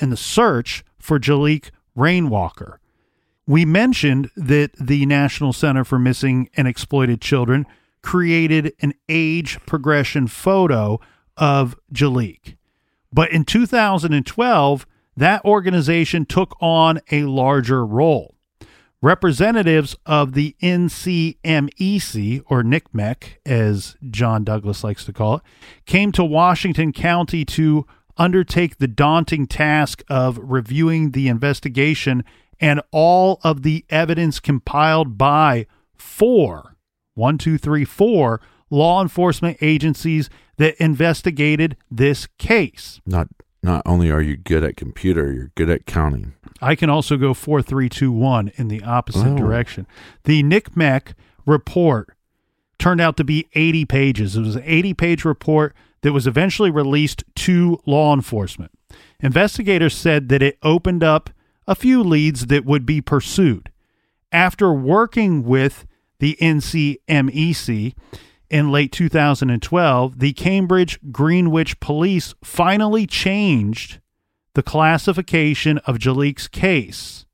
[0.00, 2.80] and the search for Jaliek Rainwalker.
[3.46, 7.66] We mentioned that the National Center for Missing and Exploited Children
[8.02, 10.98] created an age progression photo
[11.36, 12.56] of Jaliek.
[13.12, 18.33] But in 2012, that organization took on a larger role.
[19.04, 25.42] Representatives of the NCMEC, or NCMEC, as John Douglas likes to call it,
[25.84, 27.84] came to Washington County to
[28.16, 32.24] undertake the daunting task of reviewing the investigation
[32.58, 36.74] and all of the evidence compiled by four,
[37.12, 38.40] one, two, three, four
[38.70, 43.02] law enforcement agencies that investigated this case.
[43.04, 43.28] Not
[43.64, 46.34] not only are you good at computer, you're good at counting.
[46.60, 49.36] I can also go four, three, two, one in the opposite Oh.
[49.36, 49.86] direction.
[50.24, 51.14] The NICMEC
[51.46, 52.14] report
[52.78, 54.36] turned out to be 80 pages.
[54.36, 58.70] It was an 80 page report that was eventually released to law enforcement.
[59.20, 61.30] Investigators said that it opened up
[61.66, 63.70] a few leads that would be pursued.
[64.30, 65.86] After working with
[66.18, 67.94] the NCMEC
[68.54, 73.98] in late 2012, the Cambridge Greenwich Police finally changed
[74.54, 77.26] the classification of Jaliek's case.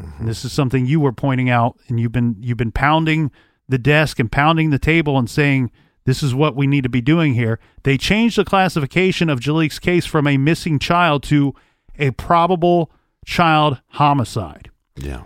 [0.00, 3.30] And This is something you were pointing out, and you've been you've been pounding
[3.68, 5.70] the desk and pounding the table and saying
[6.04, 7.60] this is what we need to be doing here.
[7.84, 11.54] They changed the classification of Jaliek's case from a missing child to
[11.96, 12.90] a probable
[13.24, 14.72] child homicide.
[14.96, 15.22] Yeah.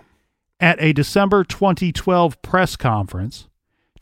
[0.59, 3.47] At a December 2012 press conference,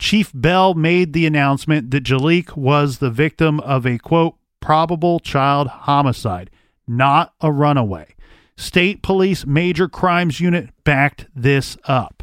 [0.00, 5.68] Chief Bell made the announcement that Jaliek was the victim of a quote probable child
[5.68, 6.50] homicide,
[6.88, 8.14] not a runaway.
[8.56, 12.22] State Police Major Crimes Unit backed this up.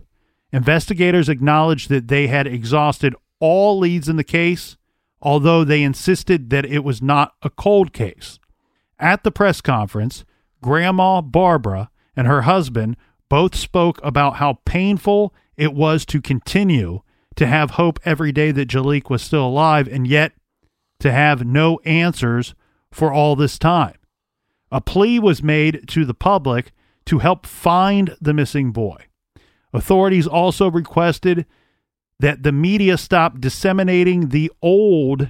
[0.52, 4.76] Investigators acknowledged that they had exhausted all leads in the case,
[5.22, 8.40] although they insisted that it was not a cold case.
[9.00, 10.26] At the press conference,
[10.64, 12.98] Grandma Barbara and her husband
[13.30, 17.02] both spoke about how painful it was to continue
[17.38, 20.34] to have hope every day that Jaliek was still alive and yet
[21.00, 22.54] to have no answers
[22.92, 23.96] for all this time.
[24.72, 26.72] A plea was made to the public
[27.06, 29.06] to help find the missing boy.
[29.72, 31.46] Authorities also requested
[32.20, 35.30] that the media stop disseminating the old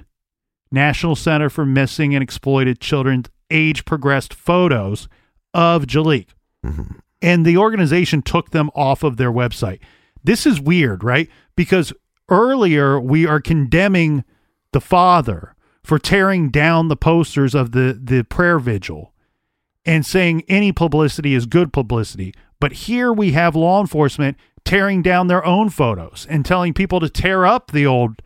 [0.72, 5.08] National Center for Missing and Exploited Children's age progressed photos
[5.54, 6.28] of Jalik.
[6.64, 6.98] Mm-hmm.
[7.20, 9.80] And the organization took them off of their website.
[10.28, 11.26] This is weird, right?
[11.56, 11.90] Because
[12.28, 14.24] earlier we are condemning
[14.74, 19.14] the father for tearing down the posters of the, the prayer vigil
[19.86, 22.34] and saying any publicity is good publicity.
[22.60, 27.08] But here we have law enforcement tearing down their own photos and telling people to
[27.08, 28.20] tear up the old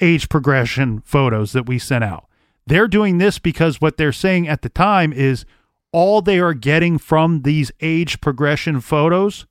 [0.00, 2.26] age progression photos that we sent out.
[2.66, 5.44] They're doing this because what they're saying at the time is
[5.92, 9.46] all they are getting from these age progression photos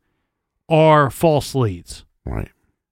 [0.69, 2.05] are false leads.
[2.25, 2.49] Right.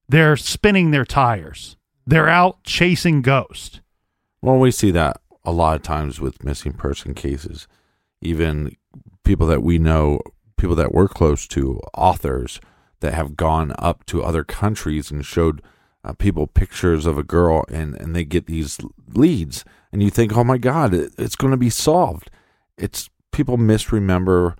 [0.09, 1.77] They're spinning their tires.
[2.05, 3.81] They're out chasing ghosts.
[4.41, 7.67] Well, we see that a lot of times with missing person cases.
[8.21, 8.75] Even
[9.23, 10.19] people that we know,
[10.57, 12.59] people that we're close to, authors
[12.99, 15.61] that have gone up to other countries and showed
[16.03, 18.79] uh, people pictures of a girl and, and they get these
[19.13, 19.63] leads.
[19.91, 22.29] And you think, oh my God, it, it's going to be solved.
[22.77, 24.55] It's people misremember.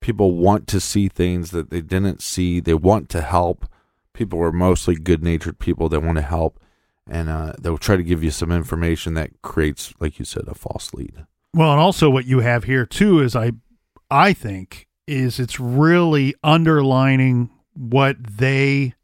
[0.00, 2.60] People want to see things that they didn't see.
[2.60, 3.66] They want to help.
[4.12, 6.58] People are mostly good natured people that want to help
[7.10, 10.54] and uh, they'll try to give you some information that creates, like you said, a
[10.54, 11.26] false lead.
[11.52, 13.52] Well, and also what you have here too is I,
[14.10, 18.94] I think is it's really underlining what they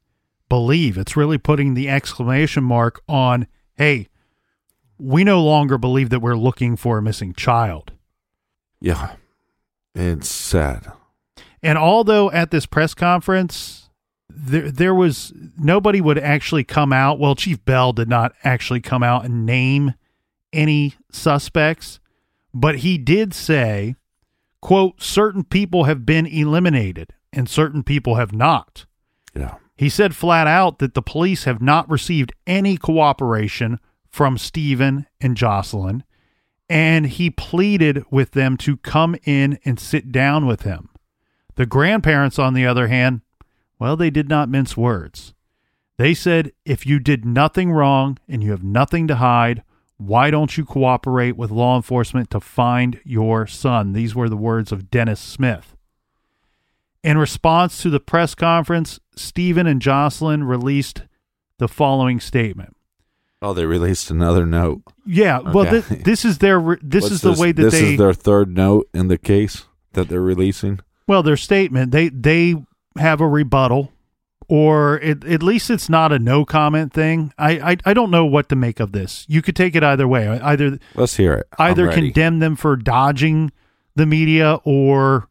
[0.49, 0.97] believe.
[0.97, 4.09] It's really putting the exclamation mark on, hey,
[4.99, 7.93] we no longer believe that we're looking for a missing child.
[8.81, 9.17] Yeah,
[9.97, 10.93] it's sad.
[11.63, 13.87] And although at this press conference
[14.37, 17.19] there there was nobody would actually come out.
[17.19, 19.95] Well, Chief Bell did not actually come out and name
[20.53, 22.01] any suspects,
[22.53, 23.97] but he did say,
[24.61, 28.87] quote, certain people have been eliminated and certain people have not.
[29.35, 29.57] Yeah.
[29.77, 33.79] He said flat out that the police have not received any cooperation
[34.09, 36.03] from Stephen and Jocelyn,
[36.69, 40.89] and he pleaded with them to come in and sit down with him.
[41.55, 43.23] The grandparents, on the other hand,
[43.79, 45.35] well, they did not mince words.
[45.99, 49.63] They said, if you did nothing wrong and you have nothing to hide,
[49.97, 53.93] why don't you cooperate with law enforcement to find your son?
[53.93, 55.75] These were the words of Dennis Smith.
[57.03, 61.03] In response to the press conference, Stephen and Jocelyn released
[61.59, 62.76] the following statement.
[63.47, 64.83] Oh, they released another note.
[65.07, 65.81] Yeah, well, Okay.
[65.81, 68.13] thi- this is their re- this What's is the way that this they is their
[68.13, 70.81] third note in the case that they're releasing.
[71.07, 72.57] Well, their statement they they
[72.99, 73.93] have a rebuttal,
[74.49, 77.33] or it, at least it's not a no comment thing.
[77.39, 79.25] I, I I don't know what to make of this.
[79.29, 80.27] You could take it either way.
[80.29, 81.47] Either Let's hear it.
[81.59, 83.53] Either condemn them for dodging
[83.95, 85.29] the media or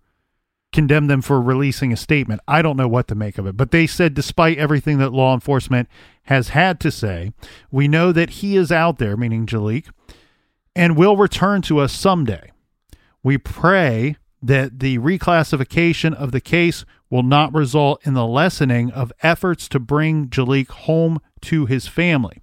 [0.75, 2.41] condemn them for releasing a statement.
[2.49, 3.55] I don't know what to make of it.
[3.55, 5.87] But they said despite everything that law enforcement
[6.23, 7.31] has had to say,
[7.71, 9.87] we know that he is out there, meaning Jaliek,
[10.75, 12.51] and will return to us someday.
[13.23, 19.13] We pray that the reclassification of the case will not result in the lessening of
[19.23, 22.41] efforts to bring Jaliek home to his family.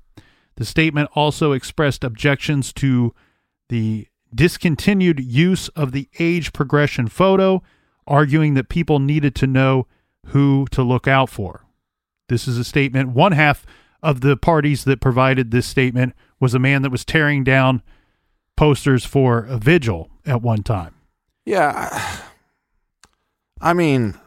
[0.57, 3.14] The statement also expressed objections to
[3.68, 7.62] the discontinued use of the age progression photo,
[8.07, 9.86] arguing that people needed to know
[10.26, 11.64] who to look out for.
[12.28, 13.11] This is a statement.
[13.11, 13.66] One half
[14.03, 17.82] of the parties that provided this statement was a man that was tearing down
[18.57, 20.94] posters for a vigil at one time.
[21.44, 22.20] Yeah.
[23.61, 24.18] I mean,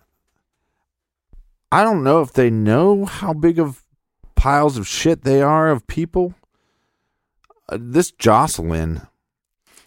[1.71, 3.83] I don't know if they know how big of
[4.35, 6.35] piles of shit they are of people.
[7.67, 9.01] Uh, this Jocelyn,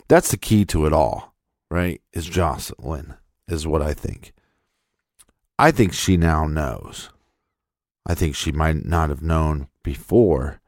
[0.09, 1.34] that's the key to it all,
[1.70, 2.01] right?
[2.12, 3.14] Is Jocelyn,
[3.49, 4.32] is what I think.
[5.59, 7.11] I think she now knows.
[8.07, 10.61] I think she might not have known before,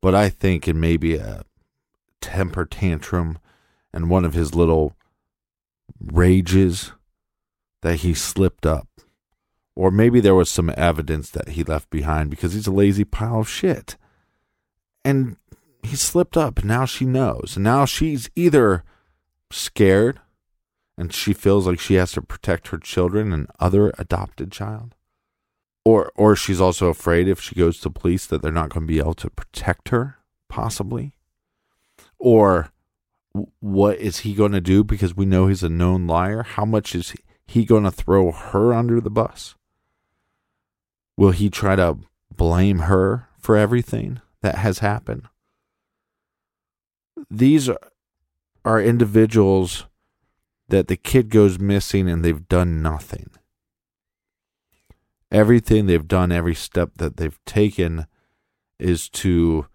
[0.00, 1.44] but I think in maybe a
[2.20, 3.38] temper tantrum
[3.92, 4.94] and one of his little
[6.00, 6.92] rages
[7.82, 8.88] that he slipped up.
[9.74, 13.40] Or maybe there was some evidence that he left behind because he's a lazy pile
[13.40, 13.96] of shit.
[15.04, 15.36] And
[15.82, 17.56] he slipped up, now she knows.
[17.58, 18.84] Now she's either
[19.50, 20.20] scared
[20.98, 24.94] and she feels like she has to protect her children and other adopted child.
[25.84, 28.92] Or or she's also afraid if she goes to police that they're not going to
[28.92, 30.18] be able to protect her,
[30.48, 31.12] possibly.
[32.18, 32.72] Or
[33.60, 36.42] what is he going to do because we know he's a known liar?
[36.42, 37.14] How much is
[37.46, 39.54] he going to throw her under the bus?
[41.16, 41.98] Will he try to
[42.34, 45.28] blame her for everything that has happened?
[47.30, 47.78] These are,
[48.64, 49.86] are individuals
[50.68, 53.30] that the kid goes missing and they've done nothing.
[55.30, 58.06] Everything they've done, every step that they've taken
[58.78, 59.66] is to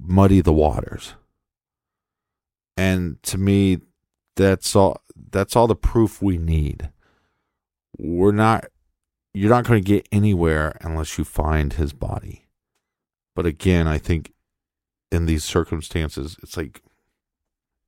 [0.00, 1.14] muddy the waters.
[2.76, 3.78] And to me,
[4.36, 6.90] that's all that's all the proof we need.
[7.98, 8.66] We're not
[9.34, 12.46] you're not going to get anywhere unless you find his body.
[13.36, 14.32] But again, I think
[15.12, 16.82] in these circumstances, it's like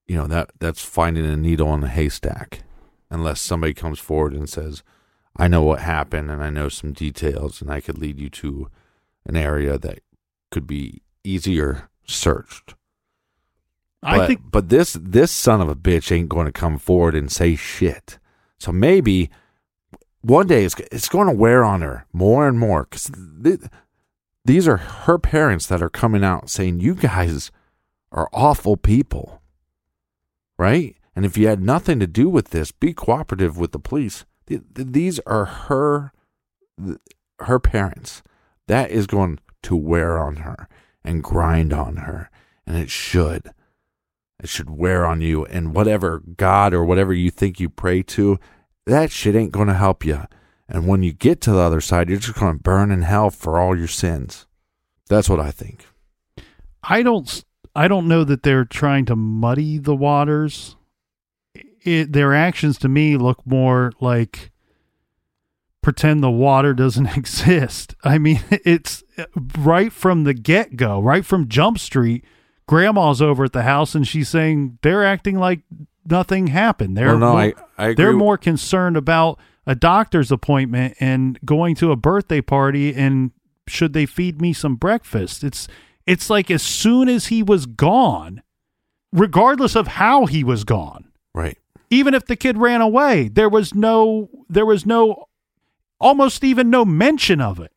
[0.07, 2.61] you know that that's finding a needle in a haystack
[3.11, 4.83] unless somebody comes forward and says
[5.37, 8.69] I know what happened and I know some details and I could lead you to
[9.27, 10.01] an area that
[10.51, 12.75] could be easier searched.
[14.03, 17.15] I But- think but this this son of a bitch ain't going to come forward
[17.15, 18.19] and say shit.
[18.59, 19.31] So maybe
[20.23, 23.11] one day it's it's going to wear on her more and more because
[23.43, 23.61] th-
[24.45, 27.51] these are her parents that are coming out saying you guys
[28.11, 29.41] are awful people,
[30.63, 30.97] right?
[31.17, 34.25] And if you had nothing to do with this, be cooperative with the police.
[34.47, 36.13] Th- th- These are her
[37.41, 38.23] her parents.
[38.69, 40.69] That is going to wear on her
[41.05, 42.31] and grind on her,
[42.65, 43.51] and it should.
[44.41, 48.39] It should wear on you, and whatever God or whatever you think you pray to,
[48.87, 50.23] that shit ain't going to help you.
[50.69, 53.31] And when you get to the other side, you're just going to burn in hell
[53.31, 54.47] for all your sins.
[55.09, 55.87] That's what I think.
[56.85, 57.45] I don't
[57.75, 60.77] I don't know that they're trying to muddy the waters.
[61.85, 64.51] It, their actions to me look more like
[65.83, 67.95] pretend the water doesn't exist.
[68.05, 69.03] I mean, it's
[69.59, 72.25] right from the get go, right from Jump Street.
[72.69, 75.63] Grandma's over at the house and she's saying they're acting like
[76.09, 76.97] nothing happened.
[76.97, 77.55] They're Well, no, more, I-
[77.91, 83.33] I they're more concerned about a doctor's appointment and going to a birthday party and
[83.69, 85.43] should they feed me some breakfast.
[85.45, 85.69] It's
[86.07, 88.43] it's like as soon as he was gone,
[89.13, 91.59] regardless of how he was gone, Right.
[91.91, 95.27] even if the kid ran away, there was no there was no
[96.01, 97.73] almost even no mention of it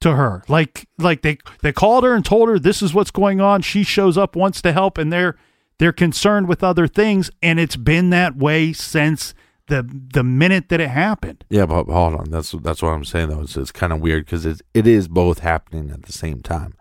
[0.00, 0.42] to her.
[0.48, 3.62] Like like they they called her and told her this is what's going on.
[3.62, 5.36] She shows up wants to help and they're
[5.78, 9.34] they're concerned with other things and it's been that way since
[9.68, 11.44] the the minute that it happened.
[11.50, 12.30] Yeah, but hold on.
[12.30, 13.42] That's that's what I'm saying though.
[13.42, 16.74] It's, it's kind of weird because it it is both happening at the same time.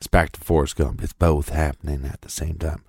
[0.00, 1.02] It's back to Forrest Gump.
[1.02, 2.84] It's both happening at the same time.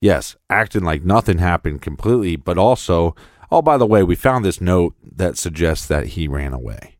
[0.00, 3.14] Yes, acting like nothing happened completely, but also,
[3.50, 6.96] oh by the way, we found this note that suggests that he ran away.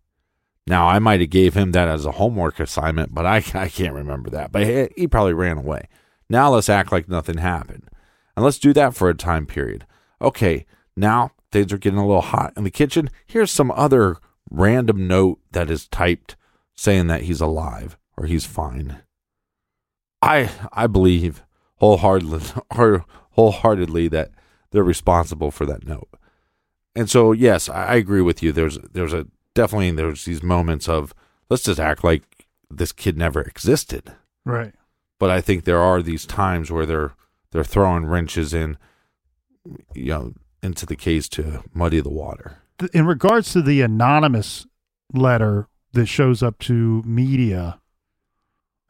[0.67, 3.95] Now I might have gave him that as a homework assignment, but I I can't
[3.95, 4.53] remember that.
[4.53, 5.89] But he, he probably ran away.
[6.29, 7.89] Now let's act like nothing happened,
[8.37, 9.87] and let's do that for a time period.
[10.21, 13.09] Okay, now things are getting a little hot in the kitchen.
[13.27, 14.19] Here's some other
[14.51, 16.37] random note that is typed
[16.77, 19.02] saying that he's alive or he's fine.
[20.23, 21.43] I I believe
[21.77, 22.41] wholeheartedly
[23.33, 24.31] wholeheartedly that
[24.71, 26.09] they're responsible for that note.
[26.95, 28.53] And so yes, I, I agree with you.
[28.53, 31.15] There's there's a definitely there's these moments of
[31.51, 34.13] let's just act like this kid never existed.
[34.45, 34.75] Right.
[35.19, 37.13] But I think there are these times where they're
[37.51, 38.79] they're throwing wrenches in
[39.95, 42.59] you know into the case to muddy the water.
[42.95, 44.67] in regards to the anonymous
[45.13, 47.81] letter that shows up to media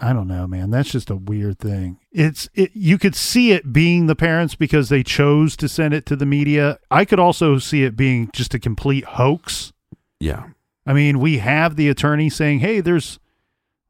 [0.03, 3.73] i don't know man that's just a weird thing it's it, you could see it
[3.73, 7.59] being the parents because they chose to send it to the media i could also
[7.59, 9.73] see it being just a complete hoax
[10.21, 10.49] Yeah.
[10.85, 13.19] i mean we have the attorney saying hey there's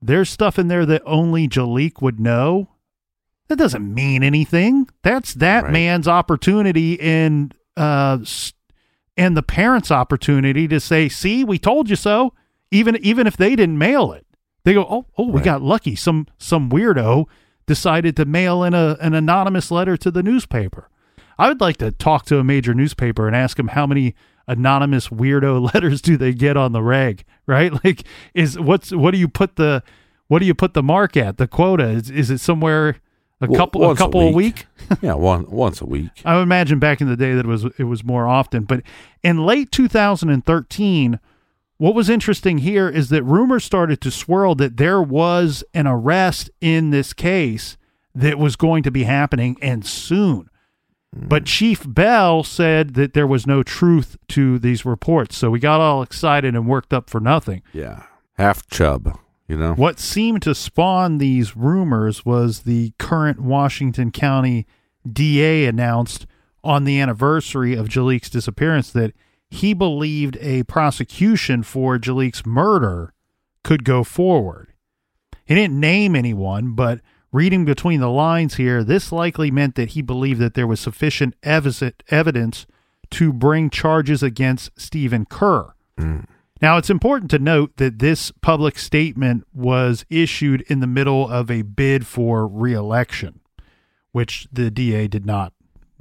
[0.01, 2.69] there's stuff in there that only Jaliek would know
[3.49, 5.73] that doesn't mean anything that's that Right.
[5.73, 8.19] man's opportunity and uh
[9.17, 12.33] and the parents' opportunity to say, "See, we told you so."
[12.71, 14.27] Even even if they didn't mail it,
[14.65, 15.45] they go, "Oh, oh, we Right.
[15.45, 15.95] got lucky.
[15.97, 17.27] Some some weirdo
[17.67, 20.89] decided to mail in a an anonymous letter to the newspaper."
[21.39, 24.15] I would like to talk to a major newspaper and ask them how many
[24.47, 27.73] anonymous weirdo letters do they get on the reg, right?
[27.85, 28.05] Like,
[28.35, 29.83] is what's what do you put the
[30.29, 31.89] what do you put the mark at the quota?
[31.89, 32.97] Is is it somewhere
[33.41, 34.67] a Well, couple a a couple a week.
[34.91, 34.99] week?
[35.03, 36.11] Yeah, one once a week.
[36.25, 38.65] I would imagine back in the day that it was it was more often.
[38.65, 38.83] But
[39.25, 41.19] in late 2013,
[41.83, 46.49] what was interesting here is that rumors started to swirl that there was an arrest
[46.61, 47.77] in this case
[48.15, 50.49] that was going to be happening and soon.
[51.13, 51.47] But hmm.
[51.47, 55.37] Chief Bell said that there was no truth to these reports.
[55.37, 57.63] So we got all excited and worked up for nothing.
[57.73, 58.05] Yeah.
[58.35, 59.19] Half chub,
[59.49, 59.75] you know?
[59.75, 64.69] What seemed to spawn these rumors was the current Washington County
[65.13, 66.29] DA announced
[66.63, 69.15] on the anniversary of Jaliek's disappearance that
[69.53, 73.13] he believed a prosecution for Jaliek's murder
[73.63, 74.73] could go forward.
[75.45, 77.01] He didn't name anyone, but
[77.33, 81.37] reading between the lines here, this likely meant that he believed that there was sufficient
[81.43, 82.67] evidence
[83.11, 85.75] to bring charges against Stephen Kerr.
[85.99, 86.21] Hmm.
[86.63, 91.51] Now, it's important to note that this public statement was issued in the middle of
[91.51, 93.41] a bid for reelection,
[94.13, 95.53] which the DA did not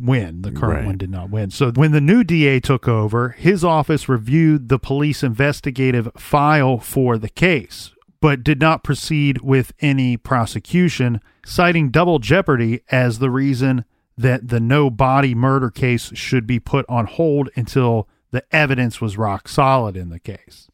[0.01, 0.41] win.
[0.41, 0.85] The current Right.
[0.85, 1.51] one did not win.
[1.51, 7.17] So, when the new DA took over, his office reviewed the police investigative file for
[7.17, 7.91] the case,
[8.21, 13.85] but did not proceed with any prosecution, citing double jeopardy as the reason
[14.17, 19.17] that the no body murder case should be put on hold until the evidence was
[19.17, 20.67] rock solid in the case.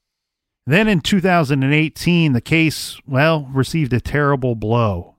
[0.65, 5.15] Then in 2018, the case, well, received a terrible blow.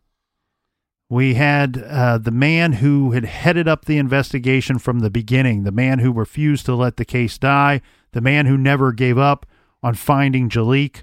[1.11, 5.73] We had uh, the man who had headed up the investigation from the beginning, the
[5.73, 7.81] man who refused to let the case die,
[8.13, 9.47] the man who never gave up
[9.83, 11.03] on finding Jaliek,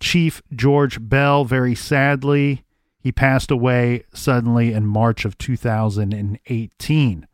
[0.00, 2.64] Chief George Bell, very sadly,
[2.98, 7.28] he passed away suddenly in March of 2018.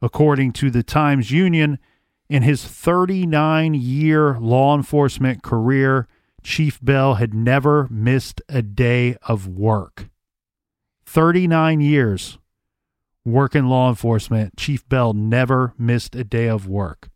[0.00, 1.80] According to the Times Union,
[2.28, 6.06] in his 39 year law enforcement career,
[6.44, 10.08] Chief Bell had never missed a day of work.
[11.08, 12.36] 39 years
[13.24, 17.08] working law enforcement, Chief Bell never missed a day of work.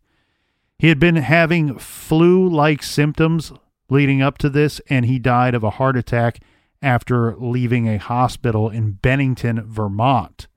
[0.79, 3.53] He had been having flu like symptoms
[3.89, 6.39] leading up to this, and he died of a heart attack
[6.81, 10.47] after leaving a hospital in Bennington, Vermont.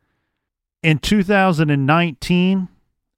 [0.83, 2.69] In 2019,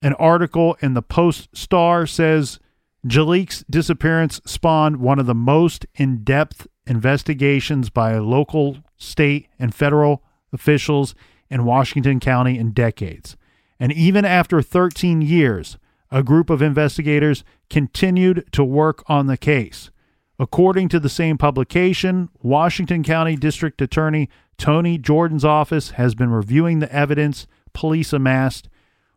[0.02, 2.58] an article in the Post Star says
[3.06, 9.74] Jaliek's disappearance spawned one of the most in depth investigations by a local, state, and
[9.74, 10.22] federal
[10.53, 11.14] officials
[11.49, 13.36] in Washington County in decades.
[13.80, 15.78] And even after 13 years,
[16.11, 19.90] a group of investigators continued to work on the case.
[20.38, 26.80] According to the same publication, Washington County District Attorney Tony Jordan's office has been reviewing
[26.80, 28.68] the evidence police amassed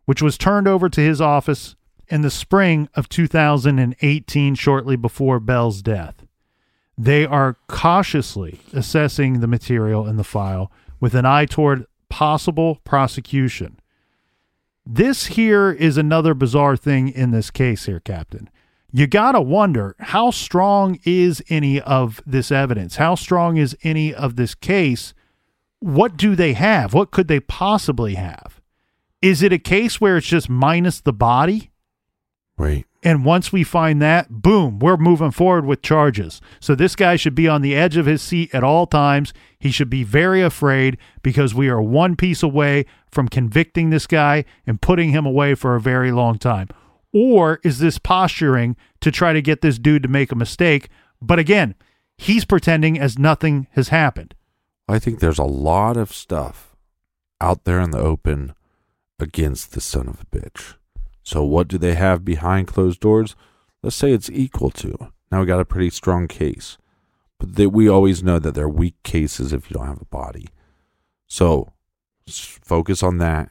[0.05, 1.75] which was turned over to his office
[2.07, 6.25] in the spring of 2018, shortly before Bell's death.
[6.97, 13.79] They are cautiously assessing the material in the file with an eye toward possible prosecution.
[14.85, 18.49] This here is another bizarre thing in this case, here, Captain.
[18.91, 22.97] You got to wonder how strong is any of this evidence?
[22.97, 25.13] How strong is any of this case?
[25.79, 26.93] What do they have?
[26.93, 28.59] What could they possibly have?
[29.21, 31.71] Is it a case where it's just minus the body?
[32.57, 32.85] Right.
[33.03, 36.39] And once we find that, boom, we're moving forward with charges.
[36.59, 39.33] So this guy should be on the edge of his seat at all times.
[39.57, 44.45] He should be very afraid because we are one piece away from convicting this guy
[44.67, 46.67] and putting him away for a very long time.
[47.11, 50.89] Or is this posturing to try to get this dude to make a mistake?
[51.21, 51.73] But again,
[52.17, 54.35] he's pretending as nothing has happened.
[54.87, 56.75] I think there's a lot of stuff
[57.39, 58.53] out there in the open
[59.19, 60.75] against the son of a bitch.
[61.23, 63.35] So what do they have behind closed doors?
[63.83, 65.11] Let's say it's equal to.
[65.31, 66.77] Now we got a pretty strong case.
[67.39, 70.49] But they, we always know that they're weak cases if you don't have a body.
[71.27, 71.73] So
[72.27, 73.49] focus on that.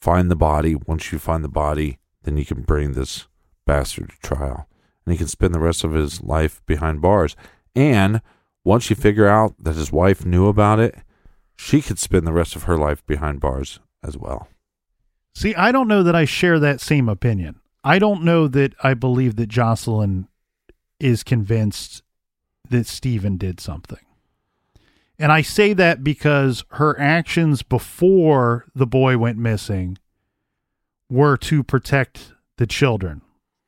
[0.00, 0.74] Find the body.
[0.74, 3.26] Once you find the body, then you can bring this
[3.66, 4.68] bastard to trial.
[5.04, 7.36] And he can spend the rest of his life behind bars.
[7.74, 8.22] And
[8.64, 10.96] once you figure out that his wife knew about it,
[11.56, 14.48] she could spend the rest of her life behind bars as well.
[15.34, 17.60] See, I don't know that I share that same opinion.
[17.84, 20.28] I don't know that I believe that Jocelyn
[21.00, 22.02] is convinced
[22.70, 23.98] that Stephen did something.
[25.18, 29.98] And I say that because her actions before the boy went missing
[31.08, 33.22] were to protect the children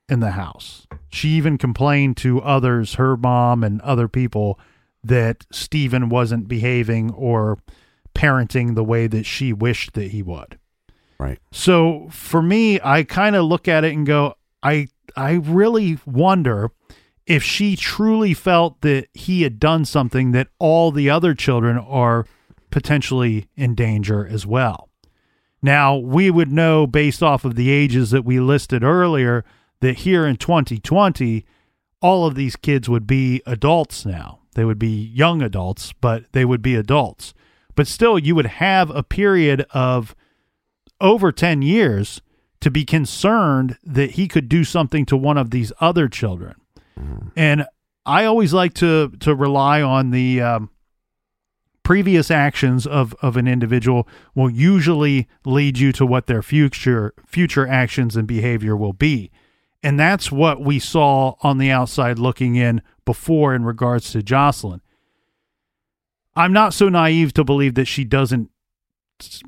[0.08, 0.86] in the house.
[1.10, 4.58] She even complained to others, her mom and other people,
[5.02, 7.58] that Stephen wasn't behaving or
[8.14, 10.58] parenting the way that she wished that he would.
[11.18, 11.38] Right.
[11.52, 16.70] So for me, I kind of look at it and go, I I really wonder
[17.26, 22.26] if she truly felt that he had done something that all the other children are
[22.70, 24.90] potentially in danger as well.
[25.62, 29.44] Now, we would know based off of the ages that we listed earlier
[29.80, 31.46] that here in 2020,
[32.02, 34.40] all of these kids would be adults now.
[34.54, 37.32] They would be young adults, but they would be adults.
[37.74, 40.14] But still, you would have a period of
[41.00, 42.20] over 10 years
[42.60, 46.54] to be concerned that he could do something to one of these other children.
[46.98, 47.28] Mm-hmm.
[47.36, 47.66] And
[48.06, 50.70] I always like to to rely on the um,
[51.82, 57.66] previous actions of of an individual will usually lead you to what their future future
[57.66, 59.30] actions and behavior will be.
[59.82, 64.80] And that's what we saw on the outside looking in before in regards to Jocelyn.
[66.34, 68.50] I'm not so naive to believe that she doesn't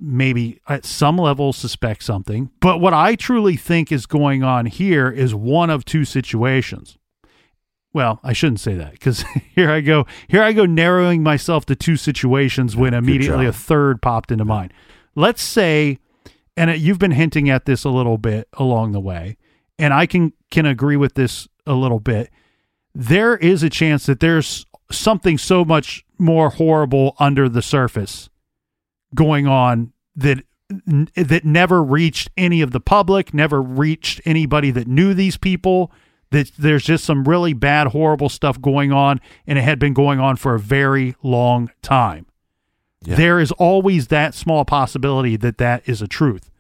[0.01, 2.51] maybe at some level suspect something.
[2.61, 6.97] But what I truly think is going on here is one of two situations.
[7.93, 10.07] Well, I shouldn't say that because here I go.
[10.29, 14.73] Here I go narrowing myself to two situations when immediately a third popped into mind.
[15.15, 15.99] Let's say,
[16.57, 19.37] and you've been hinting at this a little bit along the way,
[19.79, 22.31] and I can can agree with this a little bit.
[22.95, 28.29] There is a chance that there's something so much more horrible under the surface
[29.15, 30.45] going on that
[31.15, 35.93] that never reached any of the public, never reached anybody that knew these people.
[36.31, 40.19] That there's just some really bad, horrible stuff going on, and it had been going
[40.19, 42.27] on for a very long time.
[43.03, 46.51] There is always that small possibility that that is a truth.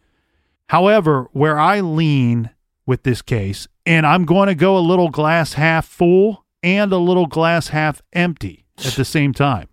[0.68, 2.50] However, where I lean
[2.86, 6.98] with this case, and I'm going to go a little glass half full and a
[6.98, 9.68] little glass half empty at the same time.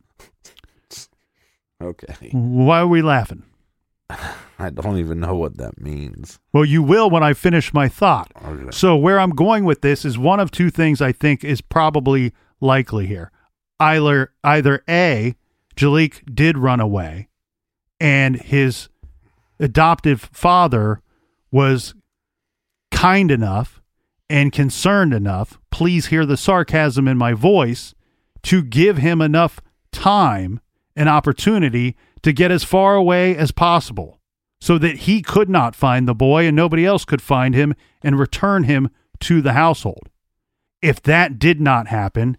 [1.84, 2.30] Okay.
[2.32, 3.44] Why are we laughing?
[4.60, 6.40] I don't even know what that means.
[6.54, 8.32] Well, you will when I finish my thought.
[8.46, 8.72] Okay.
[8.72, 12.34] So, where I'm going with this is one of two things I think is probably
[12.62, 13.32] likely here.
[13.80, 15.36] Either, either A,
[15.76, 17.28] Jaliek did run away,
[18.00, 18.90] and his
[19.60, 21.02] adoptive father
[21.52, 21.94] was
[22.92, 23.82] kind enough
[24.30, 27.94] and concerned enough, please hear the sarcasm in my voice,
[28.44, 29.60] to give him enough
[29.92, 30.60] time
[30.96, 34.20] and opportunity to get as far away as possible
[34.62, 38.18] so that he could not find the boy and nobody else could find him and
[38.18, 38.90] return him
[39.20, 40.10] to the household.
[40.82, 42.38] If that did not happen,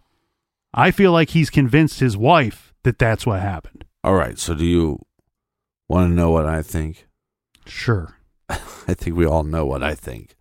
[0.73, 3.85] I feel like he's convinced his wife that that's what happened.
[4.03, 4.39] All right.
[4.39, 5.05] So, do you
[5.89, 7.07] want to know what I think?
[7.67, 8.19] Sure.
[8.49, 10.35] I think we all know what I think,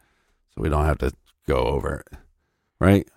[0.50, 1.14] so we don't have to
[1.48, 2.18] go over it,
[2.80, 3.08] right?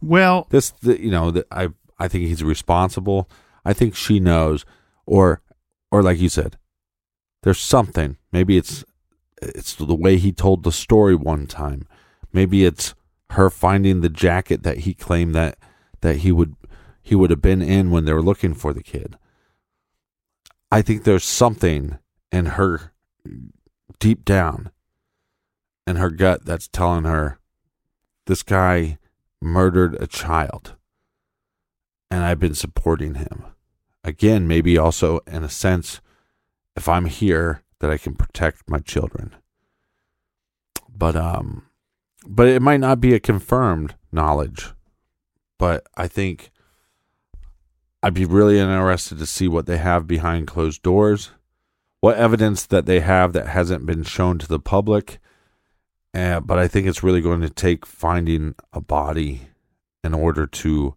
[0.00, 1.68] Well, This, the, you know, the, I
[1.98, 3.28] I think he's responsible.
[3.64, 4.64] I think she knows,
[5.06, 5.42] or
[5.90, 6.56] or like you said,
[7.42, 8.16] there's something.
[8.32, 8.84] Maybe it's
[9.42, 11.86] it's the way he told the story one time.
[12.32, 12.94] Maybe it's
[13.30, 15.58] her finding the jacket that he claimed that
[16.00, 16.54] that he would
[17.02, 19.16] he would have been in when they were looking for the kid.
[20.70, 21.98] I think there's something
[22.30, 22.92] in her
[23.98, 24.70] deep down
[25.86, 27.38] in her gut that's telling her
[28.26, 28.98] this guy
[29.42, 30.76] murdered a child
[32.10, 33.44] and I've been supporting him.
[34.02, 36.00] Again, maybe also in a sense,
[36.74, 39.34] if I'm here, that I can protect my children.
[40.88, 41.66] But um,
[42.26, 44.72] but it might not be a confirmed knowledge.
[45.58, 46.50] But I think
[48.02, 51.32] I'd be really interested to see what they have behind closed doors,
[52.00, 55.18] what evidence that they have that hasn't been shown to the public.
[56.14, 59.42] Uh, but I think it's really going to take finding a body
[60.02, 60.96] in order to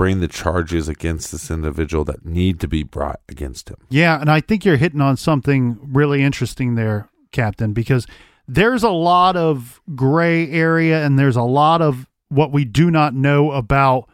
[0.00, 3.76] bring the charges against this individual that need to be brought against him.
[3.90, 8.06] Yeah, and I think you're hitting on something really interesting there, Captain, because
[8.48, 13.12] there's a lot of gray area and there's a lot of what we do not
[13.12, 14.08] know about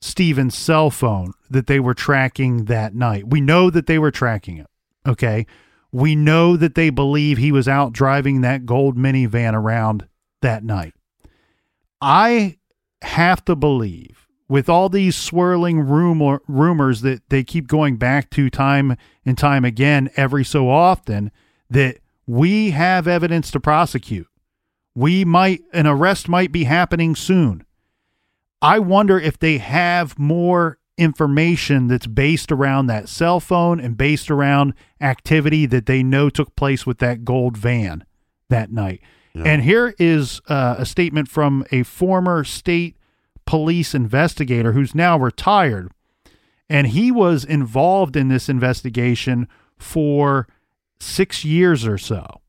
[0.00, 3.28] Stephen's cell phone that they were tracking that night.
[3.28, 4.66] We know that they were tracking it.
[5.06, 5.46] Okay.
[5.92, 10.08] We know that they believe he was out driving that gold minivan around
[10.42, 10.94] that night.
[12.00, 12.58] I
[13.00, 14.13] have to believe
[14.48, 19.64] with all these swirling rumor rumors that they keep going back to time and time
[19.64, 21.30] again every so often
[21.70, 24.26] that we have evidence to prosecute.
[24.94, 27.64] We might an arrest might be happening soon.
[28.62, 34.30] I wonder if they have more information that's based around that cell phone and based
[34.30, 38.04] around activity that they know took place with that gold van
[38.48, 39.00] that night.
[39.44, 42.96] And here is uh, a statement from a former state
[43.46, 45.90] police investigator who's now retired.
[46.68, 50.46] And he was involved in this investigation for
[50.98, 52.40] six years or so.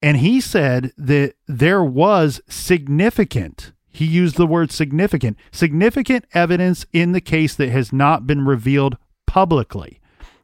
[0.00, 7.12] And he said that there was significant, he used the word significant, significant evidence in
[7.12, 10.00] the case that has not been revealed publicly.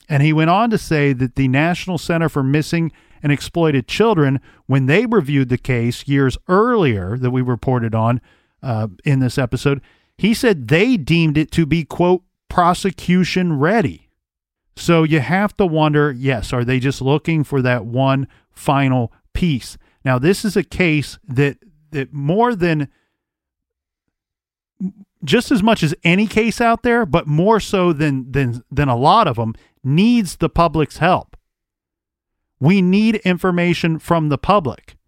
[0.08, 2.90] And he went on to say that the National Center for Missing
[3.22, 8.20] and Exploited Children, when they reviewed the case years earlier that we reported on
[8.62, 9.80] uh, in this episode,
[10.20, 14.10] he said they deemed it to be, quote, prosecution ready.
[14.76, 19.78] So you have to wonder yes, are they just looking for that one final piece?
[20.04, 21.56] Now, this is a case that,
[21.92, 22.88] that more than
[25.24, 28.96] just as much as any case out there, but more so than than than a
[28.96, 31.34] lot of them needs the public's help.
[32.58, 34.98] We need information from the public.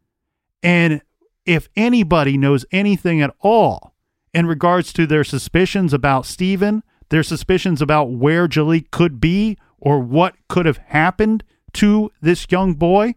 [0.63, 1.03] And
[1.45, 3.92] if anybody knows anything at all
[4.33, 9.99] in regards to their suspicions about Stephen, their suspicions about where Jaliek could be or
[10.01, 13.15] what could have happened to this young boy,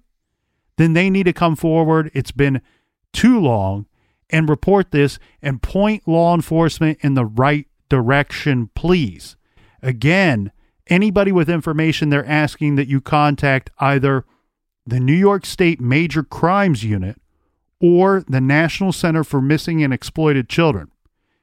[0.77, 2.11] then they need to come forward.
[2.13, 2.61] It's been
[3.13, 3.85] too long
[4.29, 9.37] and report this and point law enforcement in the right direction, please.
[9.81, 10.51] Again,
[10.87, 14.25] anybody with information, they're asking that you contact either
[14.85, 17.21] the New York State Major Crimes Unit
[17.79, 20.91] or the National Center for Missing and Exploited Children.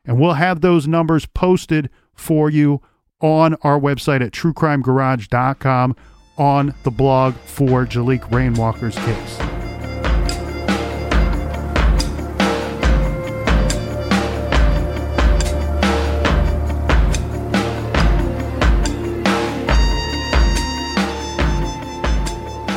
[0.04, 2.80] And we'll have those numbers posted for you
[3.20, 5.96] on our website at truecrimegarage.com
[6.36, 9.62] on the blog for Jaliek Rainwalker's case.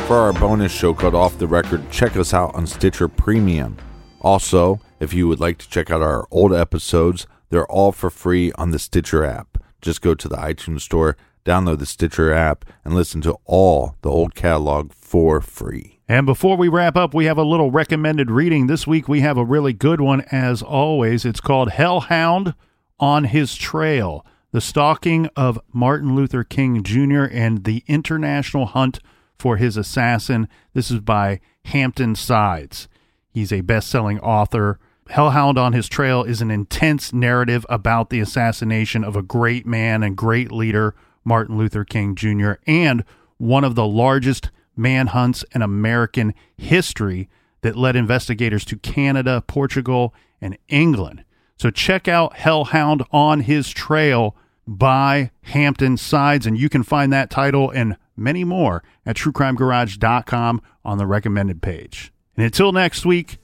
[0.06, 3.76] For our bonus show called Off the Record, check us out on Stitcher Premium.
[4.20, 8.52] Also, if you would like to check out our old episodes, they're all for free
[8.52, 9.58] on the Stitcher app.
[9.80, 14.10] Just go to the iTunes Store, download the Stitcher app, and listen to all the
[14.10, 16.00] old catalog for free.
[16.08, 18.66] And before we wrap up, we have a little recommended reading.
[18.66, 21.24] This week we have a really good one, as always.
[21.24, 22.54] It's called Hellhound
[22.98, 27.24] on His Trail The Stalking of Martin Luther King Jr.
[27.24, 29.00] and the International Hunt
[29.38, 30.48] for His Assassin.
[30.74, 32.88] This is by Hampton Sides.
[33.36, 34.78] He's a best selling author.
[35.10, 40.02] Hellhound on His Trail is an intense narrative about the assassination of a great man
[40.02, 43.04] and great leader, Martin Luther King Jr., and
[43.36, 47.28] one of the largest manhunts in American history
[47.60, 51.22] that led investigators to Canada, Portugal, and England.
[51.58, 54.34] So check out Hellhound on His Trail
[54.66, 60.96] by Hampton Sides, and you can find that title and many more at truecrimegarage.com on
[60.96, 62.14] the recommended page.
[62.36, 63.38] And until next week,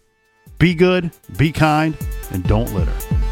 [0.59, 1.97] be good, be kind,
[2.31, 3.32] and don't litter.